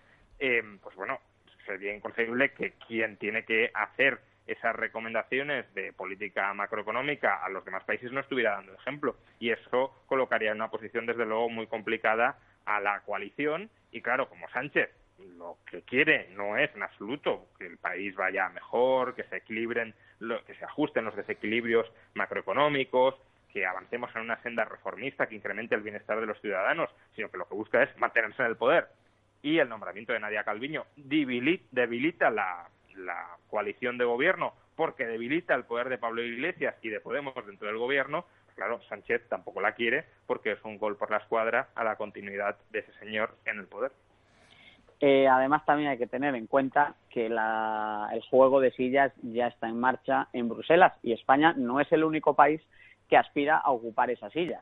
pues 0.82 0.96
bueno, 0.96 1.20
sería 1.68 1.94
inconcebible 1.94 2.52
que 2.54 2.74
quien 2.88 3.18
tiene 3.18 3.46
que 3.46 3.70
hacer 3.76 4.20
esas 4.52 4.76
recomendaciones 4.76 5.74
de 5.74 5.94
política 5.94 6.54
macroeconómica 6.54 7.44
a 7.44 7.50
los 7.50 7.64
demás 7.66 7.84
países 7.84 8.12
no 8.12 8.20
estuviera 8.20 8.52
dando 8.52 8.74
ejemplo. 8.74 9.16
Y 9.40 9.52
eso 9.52 10.04
colocaría 10.08 10.52
en 10.52 10.58
una 10.58 10.72
posición, 10.72 11.06
desde 11.06 11.26
luego, 11.26 11.50
muy 11.50 11.68
complicada 11.68 12.38
a 12.66 12.80
la 12.80 13.02
coalición. 13.02 13.70
Y 13.92 14.02
claro, 14.02 14.30
como 14.30 14.50
Sánchez 14.50 14.90
lo 15.38 15.58
que 15.70 15.84
quiere 15.84 16.30
no 16.36 16.58
es 16.58 16.74
en 16.76 16.84
absoluto 16.84 17.48
que 17.58 17.68
el 17.68 17.78
país 17.78 18.16
vaya 18.16 18.50
mejor, 18.50 19.14
que 19.16 19.24
se 19.26 19.38
equilibren, 19.38 19.94
que 20.46 20.56
se 20.56 20.66
ajusten 20.66 21.06
los 21.06 21.16
desequilibrios 21.16 21.92
macroeconómicos, 22.16 23.16
que 23.52 23.66
avancemos 23.66 24.10
en 24.16 24.22
una 24.22 24.42
senda 24.42 24.66
reformista 24.66 25.28
que 25.28 25.36
incremente 25.36 25.76
el 25.76 25.82
bienestar 25.82 26.20
de 26.20 26.26
los 26.26 26.40
ciudadanos, 26.42 26.90
sino 27.16 27.30
que 27.30 27.38
lo 27.38 27.48
que 27.48 27.56
busca 27.56 27.84
es 27.84 27.96
mantenerse 27.98 28.42
en 28.42 28.50
el 28.50 28.56
poder. 28.56 28.88
Y 29.44 29.60
el 29.60 29.70
nombramiento 29.70 30.14
de 30.14 30.20
Nadia 30.20 30.44
Calviño 30.44 30.86
debilita 30.96 32.30
la 32.30 32.68
la 32.96 33.38
coalición 33.50 33.98
de 33.98 34.06
gobierno 34.06 34.54
porque 34.76 35.06
debilita 35.06 35.54
el 35.54 35.66
poder 35.66 35.90
de 35.90 35.98
Pablo 35.98 36.24
Iglesias 36.24 36.76
y 36.82 36.90
de 36.90 37.00
Podemos 37.00 37.34
dentro 37.46 37.68
del 37.68 37.78
gobierno, 37.78 38.26
claro, 38.56 38.82
Sánchez 38.90 39.28
tampoco 39.30 39.62
la 39.62 39.74
quiere 39.74 40.06
porque 40.26 40.54
es 40.54 40.64
un 40.64 40.78
gol 40.78 40.98
por 40.98 41.12
la 41.12 41.18
escuadra 41.18 41.70
a 41.76 41.84
la 41.84 41.96
continuidad 41.96 42.58
de 42.72 42.80
ese 42.80 42.94
señor 42.94 43.36
en 43.46 43.60
el 43.60 43.68
poder. 43.68 43.92
Eh, 45.00 45.28
además, 45.28 45.66
también 45.66 45.90
hay 45.90 45.98
que 45.98 46.06
tener 46.06 46.36
en 46.36 46.46
cuenta 46.46 46.96
que 47.10 47.26
el 47.26 48.22
juego 48.30 48.60
de 48.60 48.72
sillas 48.72 49.12
ya 49.24 49.48
está 49.48 49.68
en 49.68 49.80
marcha 49.80 50.28
en 50.32 50.48
Bruselas 50.48 50.94
y 51.02 51.14
España 51.14 51.54
no 51.58 51.80
es 51.80 51.92
el 51.92 52.04
único 52.04 52.36
país 52.36 52.62
que 53.10 53.18
aspira 53.18 53.58
a 53.58 53.72
ocupar 53.72 54.12
esa 54.12 54.30
silla 54.30 54.62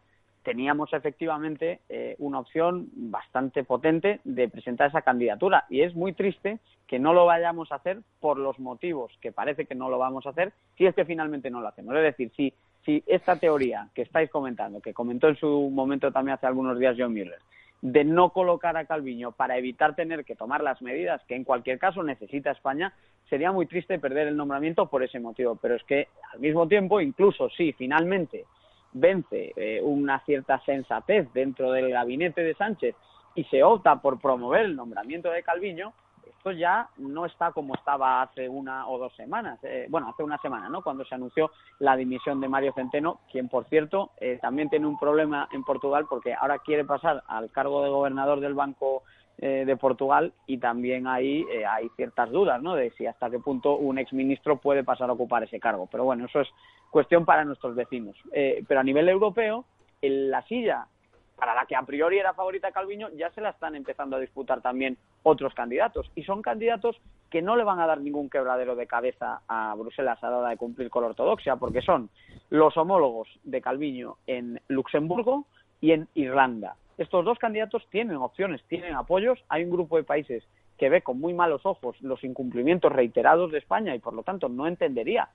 teníamos 0.49 0.91
efectivamente 0.93 1.81
eh, 1.89 2.15
una 2.17 2.39
opción 2.39 2.87
bastante 2.95 3.63
potente 3.63 4.19
de 4.23 4.49
presentar 4.49 4.89
esa 4.89 5.03
candidatura 5.03 5.65
y 5.69 5.81
es 5.81 5.93
muy 5.93 6.13
triste 6.13 6.57
que 6.87 6.97
no 6.97 7.13
lo 7.13 7.27
vayamos 7.27 7.71
a 7.71 7.75
hacer 7.75 7.99
por 8.19 8.39
los 8.39 8.57
motivos 8.57 9.11
que 9.21 9.31
parece 9.31 9.65
que 9.67 9.75
no 9.75 9.89
lo 9.89 9.99
vamos 9.99 10.25
a 10.25 10.31
hacer 10.31 10.51
si 10.75 10.87
es 10.87 10.95
que 10.95 11.05
finalmente 11.05 11.51
no 11.51 11.61
lo 11.61 11.67
hacemos. 11.67 11.95
Es 11.97 12.01
decir, 12.01 12.31
si, 12.35 12.51
si 12.83 13.03
esta 13.05 13.35
teoría 13.35 13.89
que 13.93 14.01
estáis 14.01 14.31
comentando, 14.31 14.81
que 14.81 14.91
comentó 14.91 15.27
en 15.27 15.35
su 15.35 15.69
momento 15.69 16.11
también 16.11 16.33
hace 16.33 16.47
algunos 16.47 16.79
días 16.79 16.95
John 16.97 17.13
Mueller, 17.13 17.37
de 17.83 18.03
no 18.03 18.31
colocar 18.31 18.75
a 18.75 18.85
Calviño 18.85 19.31
para 19.33 19.55
evitar 19.55 19.95
tener 19.95 20.25
que 20.25 20.35
tomar 20.35 20.63
las 20.63 20.81
medidas 20.81 21.21
que 21.27 21.35
en 21.35 21.43
cualquier 21.43 21.77
caso 21.77 22.01
necesita 22.01 22.49
España, 22.49 22.91
sería 23.29 23.51
muy 23.51 23.67
triste 23.67 23.99
perder 23.99 24.29
el 24.29 24.35
nombramiento 24.35 24.87
por 24.87 25.03
ese 25.03 25.19
motivo. 25.19 25.59
Pero 25.61 25.75
es 25.75 25.83
que 25.83 26.07
al 26.33 26.39
mismo 26.39 26.67
tiempo, 26.67 26.99
incluso 27.01 27.51
si 27.51 27.71
finalmente 27.73 28.45
vence 28.93 29.53
eh, 29.55 29.81
una 29.81 30.19
cierta 30.25 30.59
sensatez 30.65 31.31
dentro 31.33 31.71
del 31.71 31.91
gabinete 31.91 32.41
de 32.41 32.55
Sánchez 32.55 32.95
y 33.35 33.43
se 33.45 33.63
opta 33.63 34.01
por 34.01 34.19
promover 34.19 34.65
el 34.65 34.75
nombramiento 34.75 35.29
de 35.29 35.43
Calviño, 35.43 35.93
esto 36.39 36.51
ya 36.51 36.89
no 36.97 37.25
está 37.25 37.51
como 37.51 37.75
estaba 37.75 38.21
hace 38.21 38.47
una 38.47 38.87
o 38.87 38.97
dos 38.97 39.13
semanas, 39.15 39.59
eh, 39.63 39.87
bueno, 39.89 40.09
hace 40.09 40.23
una 40.23 40.37
semana, 40.37 40.69
¿no? 40.69 40.81
Cuando 40.81 41.03
se 41.03 41.15
anunció 41.15 41.51
la 41.79 41.97
dimisión 41.97 42.39
de 42.39 42.47
Mario 42.47 42.71
Centeno, 42.73 43.19
quien, 43.29 43.49
por 43.49 43.65
cierto, 43.65 44.11
eh, 44.21 44.39
también 44.41 44.69
tiene 44.69 44.87
un 44.87 44.97
problema 44.97 45.49
en 45.51 45.63
Portugal 45.65 46.05
porque 46.09 46.33
ahora 46.33 46.59
quiere 46.59 46.85
pasar 46.85 47.23
al 47.27 47.51
cargo 47.51 47.83
de 47.83 47.89
gobernador 47.89 48.39
del 48.39 48.53
Banco 48.53 49.03
de 49.41 49.77
Portugal 49.77 50.33
y 50.47 50.57
también 50.57 51.07
ahí 51.07 51.45
hay 51.65 51.87
ciertas 51.95 52.29
dudas, 52.29 52.61
¿no? 52.61 52.75
De 52.75 52.91
si 52.91 53.05
hasta 53.05 53.29
qué 53.29 53.39
punto 53.39 53.77
un 53.77 53.97
exministro 53.97 54.57
puede 54.57 54.83
pasar 54.83 55.09
a 55.09 55.13
ocupar 55.13 55.43
ese 55.43 55.59
cargo. 55.59 55.87
Pero 55.89 56.03
bueno, 56.03 56.25
eso 56.25 56.41
es 56.41 56.49
cuestión 56.89 57.25
para 57.25 57.45
nuestros 57.45 57.75
vecinos. 57.75 58.15
Eh, 58.31 58.63
pero 58.67 58.79
a 58.79 58.83
nivel 58.83 59.07
europeo, 59.09 59.65
la 60.01 60.41
silla 60.43 60.87
para 61.35 61.55
la 61.55 61.65
que 61.65 61.75
a 61.75 61.83
priori 61.83 62.19
era 62.19 62.33
favorita 62.33 62.73
Calviño, 62.73 63.09
ya 63.15 63.31
se 63.31 63.39
la 63.39 63.51
están 63.51 63.73
empezando 63.73 64.17
a 64.17 64.19
disputar 64.19 64.61
también 64.61 64.97
otros 65.23 65.53
candidatos. 65.53 66.11
Y 66.15 66.23
son 66.23 66.41
candidatos 66.41 66.99
que 67.29 67.41
no 67.41 67.55
le 67.55 67.63
van 67.63 67.79
a 67.79 67.87
dar 67.87 68.01
ningún 68.01 68.29
quebradero 68.29 68.75
de 68.75 68.87
cabeza 68.87 69.41
a 69.47 69.73
Bruselas 69.75 70.21
a 70.21 70.29
la 70.29 70.37
hora 70.39 70.49
de 70.49 70.57
cumplir 70.57 70.89
con 70.89 71.03
la 71.03 71.09
ortodoxia, 71.09 71.55
porque 71.55 71.81
son 71.81 72.09
los 72.49 72.75
homólogos 72.75 73.29
de 73.43 73.61
Calviño 73.61 74.17
en 74.27 74.59
Luxemburgo 74.67 75.45
y 75.79 75.91
en 75.91 76.09
Irlanda. 76.13 76.75
Estos 76.99 77.23
dos 77.23 77.39
candidatos 77.39 77.87
tienen 77.89 78.17
opciones, 78.17 78.61
tienen 78.67 78.93
apoyos. 78.93 79.39
Hay 79.47 79.63
un 79.63 79.71
grupo 79.71 79.95
de 79.95 80.03
países 80.03 80.43
que 80.77 80.89
ve 80.89 81.01
con 81.01 81.17
muy 81.17 81.33
malos 81.33 81.65
ojos 81.65 81.95
los 82.01 82.21
incumplimientos 82.25 82.91
reiterados 82.91 83.53
de 83.53 83.59
España 83.59 83.95
y 83.95 83.99
por 83.99 84.13
lo 84.13 84.23
tanto 84.23 84.49
no 84.49 84.67
entendería 84.67 85.29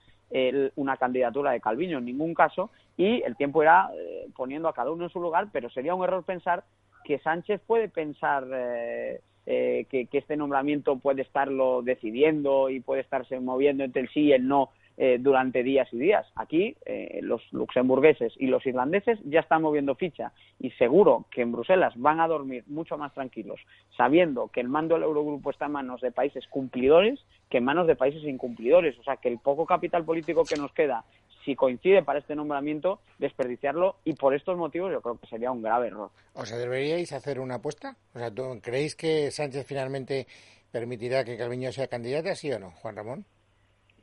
una 0.75 0.97
candidatura 0.97 1.51
de 1.51 1.61
Calviño 1.61 1.97
en 1.97 2.05
ningún 2.05 2.35
caso 2.35 2.69
y 2.97 3.21
el 3.23 3.35
tiempo 3.35 3.63
irá 3.63 3.89
eh, 3.95 4.27
poniendo 4.35 4.67
a 4.67 4.73
cada 4.73 4.91
uno 4.91 5.05
en 5.05 5.09
su 5.09 5.19
lugar, 5.19 5.47
pero 5.51 5.69
sería 5.71 5.95
un 5.95 6.03
error 6.03 6.23
pensar 6.23 6.63
que 7.03 7.19
Sánchez 7.19 7.61
puede 7.65 7.89
pensar 7.89 8.45
eh, 8.53 9.21
eh, 9.47 9.85
que, 9.89 10.07
este 10.11 10.37
nombramiento 10.37 10.97
puede 10.97 11.23
estarlo 11.23 11.81
decidiendo 11.81 12.69
y 12.69 12.79
puede 12.79 13.01
estarse 13.01 13.39
moviendo 13.39 13.83
entre 13.83 14.03
el 14.03 14.09
sí 14.09 14.21
y 14.21 14.33
el 14.33 14.47
no 14.47 14.69
eh, 14.97 15.17
durante 15.19 15.63
días 15.63 15.87
y 15.91 15.97
días. 15.97 16.25
Aquí 16.35 16.75
eh, 16.85 17.19
los 17.21 17.41
luxemburgueses 17.51 18.33
y 18.37 18.47
los 18.47 18.65
irlandeses 18.65 19.19
ya 19.25 19.41
están 19.41 19.61
moviendo 19.61 19.95
ficha 19.95 20.31
y 20.59 20.71
seguro 20.71 21.25
que 21.31 21.41
en 21.41 21.51
Bruselas 21.51 21.93
van 21.97 22.19
a 22.19 22.27
dormir 22.27 22.63
mucho 22.67 22.97
más 22.97 23.13
tranquilos 23.13 23.59
sabiendo 23.97 24.47
que 24.49 24.61
el 24.61 24.69
mando 24.69 24.95
del 24.95 25.03
Eurogrupo 25.03 25.49
está 25.49 25.65
en 25.65 25.73
manos 25.73 26.01
de 26.01 26.11
países 26.11 26.47
cumplidores 26.47 27.19
que 27.49 27.57
en 27.57 27.65
manos 27.65 27.87
de 27.87 27.95
países 27.95 28.23
incumplidores. 28.23 28.97
O 28.99 29.03
sea 29.03 29.17
que 29.17 29.29
el 29.29 29.39
poco 29.39 29.65
capital 29.65 30.05
político 30.05 30.43
que 30.45 30.55
nos 30.55 30.71
queda 30.71 31.03
si 31.45 31.55
coincide 31.55 32.01
para 32.01 32.19
este 32.19 32.35
nombramiento, 32.35 32.99
desperdiciarlo 33.19 33.97
y 34.03 34.13
por 34.13 34.33
estos 34.33 34.57
motivos 34.57 34.91
yo 34.91 35.01
creo 35.01 35.19
que 35.19 35.27
sería 35.27 35.51
un 35.51 35.61
grave 35.61 35.87
error. 35.87 36.09
O 36.33 36.45
sea, 36.45 36.57
¿deberíais 36.57 37.13
hacer 37.13 37.39
una 37.39 37.55
apuesta? 37.55 37.95
O 38.15 38.19
sea, 38.19 38.31
¿creéis 38.61 38.95
que 38.95 39.29
Sánchez 39.29 39.65
finalmente 39.67 40.25
permitirá 40.71 41.23
que 41.23 41.37
Calviño 41.37 41.71
sea 41.71 41.87
candidata, 41.87 42.33
sí 42.35 42.51
o 42.51 42.59
no, 42.59 42.71
Juan 42.71 42.95
Ramón? 42.95 43.25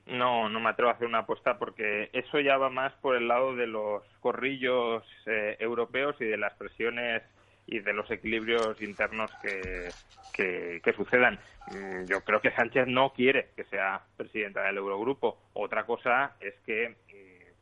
No, 0.07 0.49
no 0.49 0.61
me 0.61 0.71
atrevo 0.71 0.91
a 0.91 0.95
hacer 0.95 1.07
una 1.07 1.21
apuesta 1.21 1.59
porque 1.59 2.11
eso 2.13 2.41
ya 2.41 2.57
va 2.57 2.71
más 2.71 2.93
por 2.95 3.17
el 3.17 3.29
lado 3.29 3.55
de 3.55 3.67
los 3.67 4.03
corrillos 4.21 5.05
eh, 5.27 5.57
europeos 5.61 6.17
y 6.21 6.25
de 6.25 6.37
las 6.37 6.55
presiones 6.55 7.23
y 7.67 7.79
de 7.79 7.93
los 7.93 8.11
equilibrios 8.11 8.83
internos 8.83 9.31
que, 9.41 10.81
que, 10.83 10.93
sucedan. 10.95 11.39
Mm, 11.69 12.07
yo 12.07 12.23
creo 12.23 12.41
que 12.41 12.51
Sánchez 12.51 12.89
no 12.89 13.13
quiere 13.13 13.51
que 13.55 13.65
sea 13.65 14.03
presidenta 14.17 14.63
del 14.63 14.79
Eurogrupo. 14.79 15.39
Otra 15.55 15.85
cosa 15.85 16.35
es 16.41 16.55
que 16.67 16.97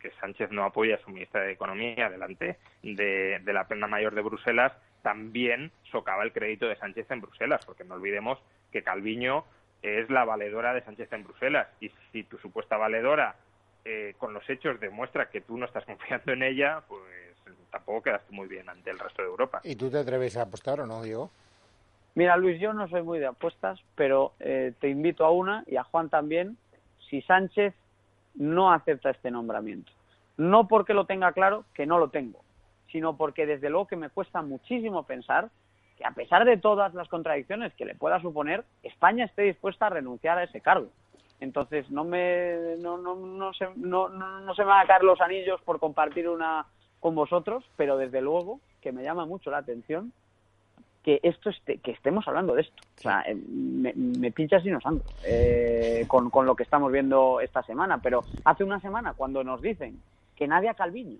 que 0.01 0.11
Sánchez 0.13 0.51
no 0.51 0.65
apoya 0.65 0.97
a 0.97 0.99
su 0.99 1.11
ministra 1.11 1.43
de 1.43 1.53
Economía 1.53 2.11
delante 2.11 2.59
de, 2.83 3.41
la 3.45 3.69
pena 3.69 3.87
mayor 3.87 4.15
de 4.15 4.23
Bruselas, 4.23 4.73
también 5.03 5.71
socava 5.91 6.25
el 6.25 6.33
crédito 6.33 6.67
de 6.67 6.77
Sánchez 6.77 7.11
en 7.11 7.21
Bruselas, 7.21 7.65
porque 7.65 7.85
no 7.85 7.95
olvidemos 7.95 8.39
que 8.73 8.83
Calviño 8.83 9.45
es 9.83 10.11
la 10.11 10.25
valedora 10.25 10.75
de 10.75 10.83
Sánchez 10.83 11.13
en 11.13 11.25
Bruselas 11.25 11.69
y 11.81 11.91
si 12.13 12.25
tu 12.25 12.39
supuesta 12.39 12.77
valedora 12.77 13.35
eh, 13.85 14.15
con 14.19 14.35
los 14.35 14.49
hechos 14.49 14.79
demuestra 14.79 15.31
que 15.31 15.41
tú 15.41 15.57
no 15.57 15.67
estás 15.67 15.85
confiando 15.85 16.33
en 16.33 16.43
ella, 16.43 16.83
pues 16.87 17.03
tampoco 17.71 18.03
quedaste 18.03 18.33
muy 18.33 18.49
bien 18.49 18.69
ante 18.69 18.91
el 18.91 18.99
resto 18.99 19.23
de 19.23 19.29
Europa. 19.29 19.61
¿Y 19.65 19.77
tú 19.77 19.91
te 19.91 19.99
atreves 19.99 20.37
a 20.37 20.43
apostar 20.43 20.81
o 20.81 20.87
no, 20.87 21.03
Diego? 21.03 21.31
Mira, 22.15 22.37
Luis, 22.37 22.61
yo 22.61 22.73
no 22.73 22.89
soy 22.89 23.03
muy 23.03 23.19
de 23.19 23.27
apuestas, 23.27 23.81
pero 23.95 24.33
eh, 24.41 24.73
te 24.81 24.89
invito 24.89 25.25
a 25.25 25.31
una 25.31 25.65
y 25.67 25.77
a 25.77 25.85
Juan 25.85 26.09
también. 26.09 26.57
Si 27.09 27.23
Sánchez 27.23 27.75
no 28.35 28.73
acepta 28.73 29.11
este 29.11 29.31
nombramiento. 29.31 29.93
No 30.37 30.67
porque 30.69 30.95
lo 30.95 31.07
tenga 31.07 31.33
claro, 31.33 31.65
que 31.75 31.87
no 31.87 31.99
lo 31.99 32.09
tengo, 32.09 32.41
sino 32.91 33.17
porque 33.17 33.47
desde 33.47 33.71
luego 33.71 33.87
que 33.87 33.97
me 33.97 34.11
cuesta 34.11 34.43
muchísimo 34.43 35.05
pensar 35.05 35.51
que 36.01 36.07
a 36.07 36.13
pesar 36.13 36.47
de 36.47 36.57
todas 36.57 36.95
las 36.95 37.09
contradicciones 37.09 37.75
que 37.75 37.85
le 37.85 37.95
pueda 37.95 38.23
suponer, 38.23 38.65
España 38.83 39.27
esté 39.27 39.43
dispuesta 39.43 39.87
a 39.87 39.91
renunciar 39.91 40.39
a 40.39 40.45
ese 40.45 40.63
cargo. 40.63 40.89
Entonces 41.41 41.91
no 41.91 42.05
me 42.05 42.77
no, 42.79 42.97
no, 42.97 43.15
no, 43.15 43.53
se, 43.53 43.69
no, 43.77 44.09
no 44.09 44.55
se 44.55 44.63
me 44.63 44.69
van 44.69 44.85
a 44.85 44.87
caer 44.87 45.05
los 45.05 45.21
anillos 45.21 45.61
por 45.61 45.79
compartir 45.79 46.27
una 46.27 46.65
con 47.01 47.15
vosotros, 47.15 47.65
pero 47.77 47.99
desde 47.99 48.23
luego 48.23 48.61
que 48.81 48.93
me 48.93 49.03
llama 49.03 49.27
mucho 49.27 49.51
la 49.51 49.59
atención 49.59 50.15
que 51.05 51.21
esto 51.23 51.51
esté, 51.51 51.77
que 51.79 51.91
estemos 51.91 52.27
hablando 52.27 52.55
de 52.55 52.63
esto. 52.63 52.83
O 52.97 53.01
sea, 53.03 53.23
eh, 53.27 53.35
me, 53.35 53.93
me 53.95 54.33
pincha 54.33 54.59
sin 54.61 54.77
osando 54.77 55.05
eh, 55.27 56.07
con, 56.09 56.31
con 56.31 56.47
lo 56.47 56.57
que 56.57 56.63
estamos 56.63 56.91
viendo 56.91 57.41
esta 57.41 57.63
semana. 57.63 57.99
Pero 57.99 58.25
hace 58.45 58.65
una 58.65 58.81
semana, 58.81 59.13
cuando 59.13 59.45
nos 59.45 59.61
dicen 59.61 60.01
que 60.35 60.49
Nadia 60.49 60.73
Calviño 60.73 61.19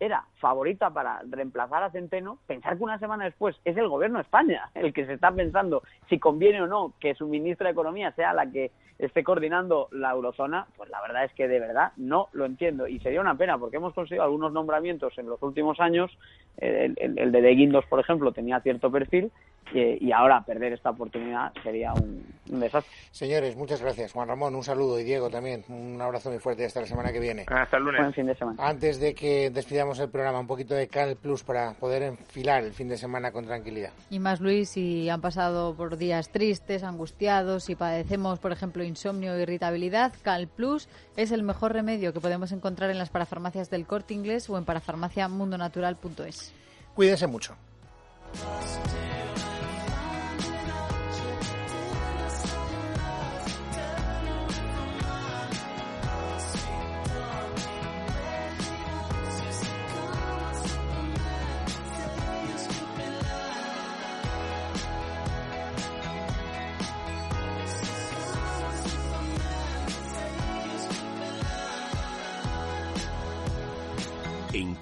era 0.00 0.24
favorita 0.36 0.90
para 0.90 1.20
reemplazar 1.28 1.82
a 1.82 1.90
Centeno, 1.90 2.38
pensar 2.46 2.76
que 2.76 2.84
una 2.84 2.98
semana 2.98 3.24
después 3.24 3.56
es 3.64 3.76
el 3.76 3.88
gobierno 3.88 4.18
de 4.18 4.22
España 4.22 4.70
el 4.74 4.92
que 4.92 5.06
se 5.06 5.14
está 5.14 5.32
pensando 5.32 5.82
si 6.08 6.18
conviene 6.18 6.62
o 6.62 6.66
no 6.66 6.92
que 7.00 7.14
su 7.14 7.26
ministra 7.26 7.66
de 7.66 7.72
Economía 7.72 8.12
sea 8.12 8.32
la 8.32 8.50
que 8.50 8.70
esté 8.98 9.22
coordinando 9.22 9.88
la 9.92 10.10
eurozona, 10.10 10.66
pues 10.76 10.90
la 10.90 11.00
verdad 11.00 11.24
es 11.24 11.32
que 11.34 11.46
de 11.46 11.60
verdad 11.60 11.92
no 11.96 12.28
lo 12.32 12.44
entiendo. 12.44 12.88
Y 12.88 12.98
sería 12.98 13.20
una 13.20 13.36
pena 13.36 13.56
porque 13.56 13.76
hemos 13.76 13.94
conseguido 13.94 14.24
algunos 14.24 14.52
nombramientos 14.52 15.16
en 15.18 15.28
los 15.28 15.40
últimos 15.40 15.78
años. 15.78 16.10
El, 16.56 16.96
el 16.98 17.30
de 17.30 17.40
De 17.40 17.54
Guindos, 17.54 17.86
por 17.86 18.00
ejemplo, 18.00 18.32
tenía 18.32 18.60
cierto 18.60 18.90
perfil 18.90 19.30
y 19.74 20.12
ahora 20.12 20.42
perder 20.42 20.72
esta 20.72 20.90
oportunidad 20.90 21.52
sería 21.62 21.92
un, 21.92 22.24
desastre. 22.60 22.92
Señores, 23.10 23.56
muchas 23.56 23.82
gracias. 23.82 24.12
Juan 24.12 24.28
Ramón, 24.28 24.54
un 24.54 24.64
saludo 24.64 24.98
y 24.98 25.04
Diego 25.04 25.28
también. 25.28 25.64
Un 25.68 26.00
abrazo 26.00 26.30
muy 26.30 26.38
fuerte 26.38 26.64
hasta 26.64 26.80
la 26.80 26.86
semana 26.86 27.12
que 27.12 27.20
viene. 27.20 27.44
Hasta 27.48 27.76
el 27.76 27.84
lunes. 27.84 28.00
Buen 28.00 28.14
fin 28.14 28.26
de 28.26 28.34
semana. 28.34 28.66
Antes 28.66 29.00
de 29.00 29.14
que 29.14 29.50
despidamos 29.50 29.98
el 29.98 30.08
programa, 30.08 30.40
un 30.40 30.46
poquito 30.46 30.74
de 30.74 30.88
Cal 30.88 31.16
Plus 31.16 31.42
para 31.42 31.74
poder 31.74 32.02
enfilar 32.02 32.64
el 32.64 32.72
fin 32.72 32.88
de 32.88 32.96
semana 32.96 33.32
con 33.32 33.44
tranquilidad. 33.46 33.90
Y 34.10 34.18
más, 34.18 34.40
Luis, 34.40 34.70
si 34.70 35.08
han 35.08 35.20
pasado 35.20 35.74
por 35.74 35.96
días 35.96 36.30
tristes, 36.30 36.84
angustiados, 36.84 37.64
si 37.64 37.74
padecemos, 37.74 38.38
por 38.38 38.52
ejemplo, 38.52 38.82
insomnio 38.84 39.32
o 39.32 39.38
irritabilidad, 39.38 40.12
Cal 40.22 40.48
Plus 40.48 40.88
es 41.16 41.32
el 41.32 41.42
mejor 41.42 41.72
remedio 41.72 42.12
que 42.12 42.20
podemos 42.20 42.52
encontrar 42.52 42.90
en 42.90 42.98
las 42.98 43.10
parafarmacias 43.10 43.70
del 43.70 43.86
Corte 43.86 44.14
Inglés 44.14 44.48
o 44.48 44.56
en 44.56 44.64
parafarmaciamundonatural.es. 44.64 46.54
Cuídense 46.94 47.26
mucho. 47.26 47.54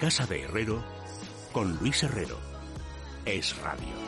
Casa 0.07 0.25
de 0.25 0.43
Herrero, 0.43 0.81
con 1.51 1.75
Luis 1.79 2.01
Herrero. 2.01 2.39
Es 3.25 3.57
Radio. 3.57 4.06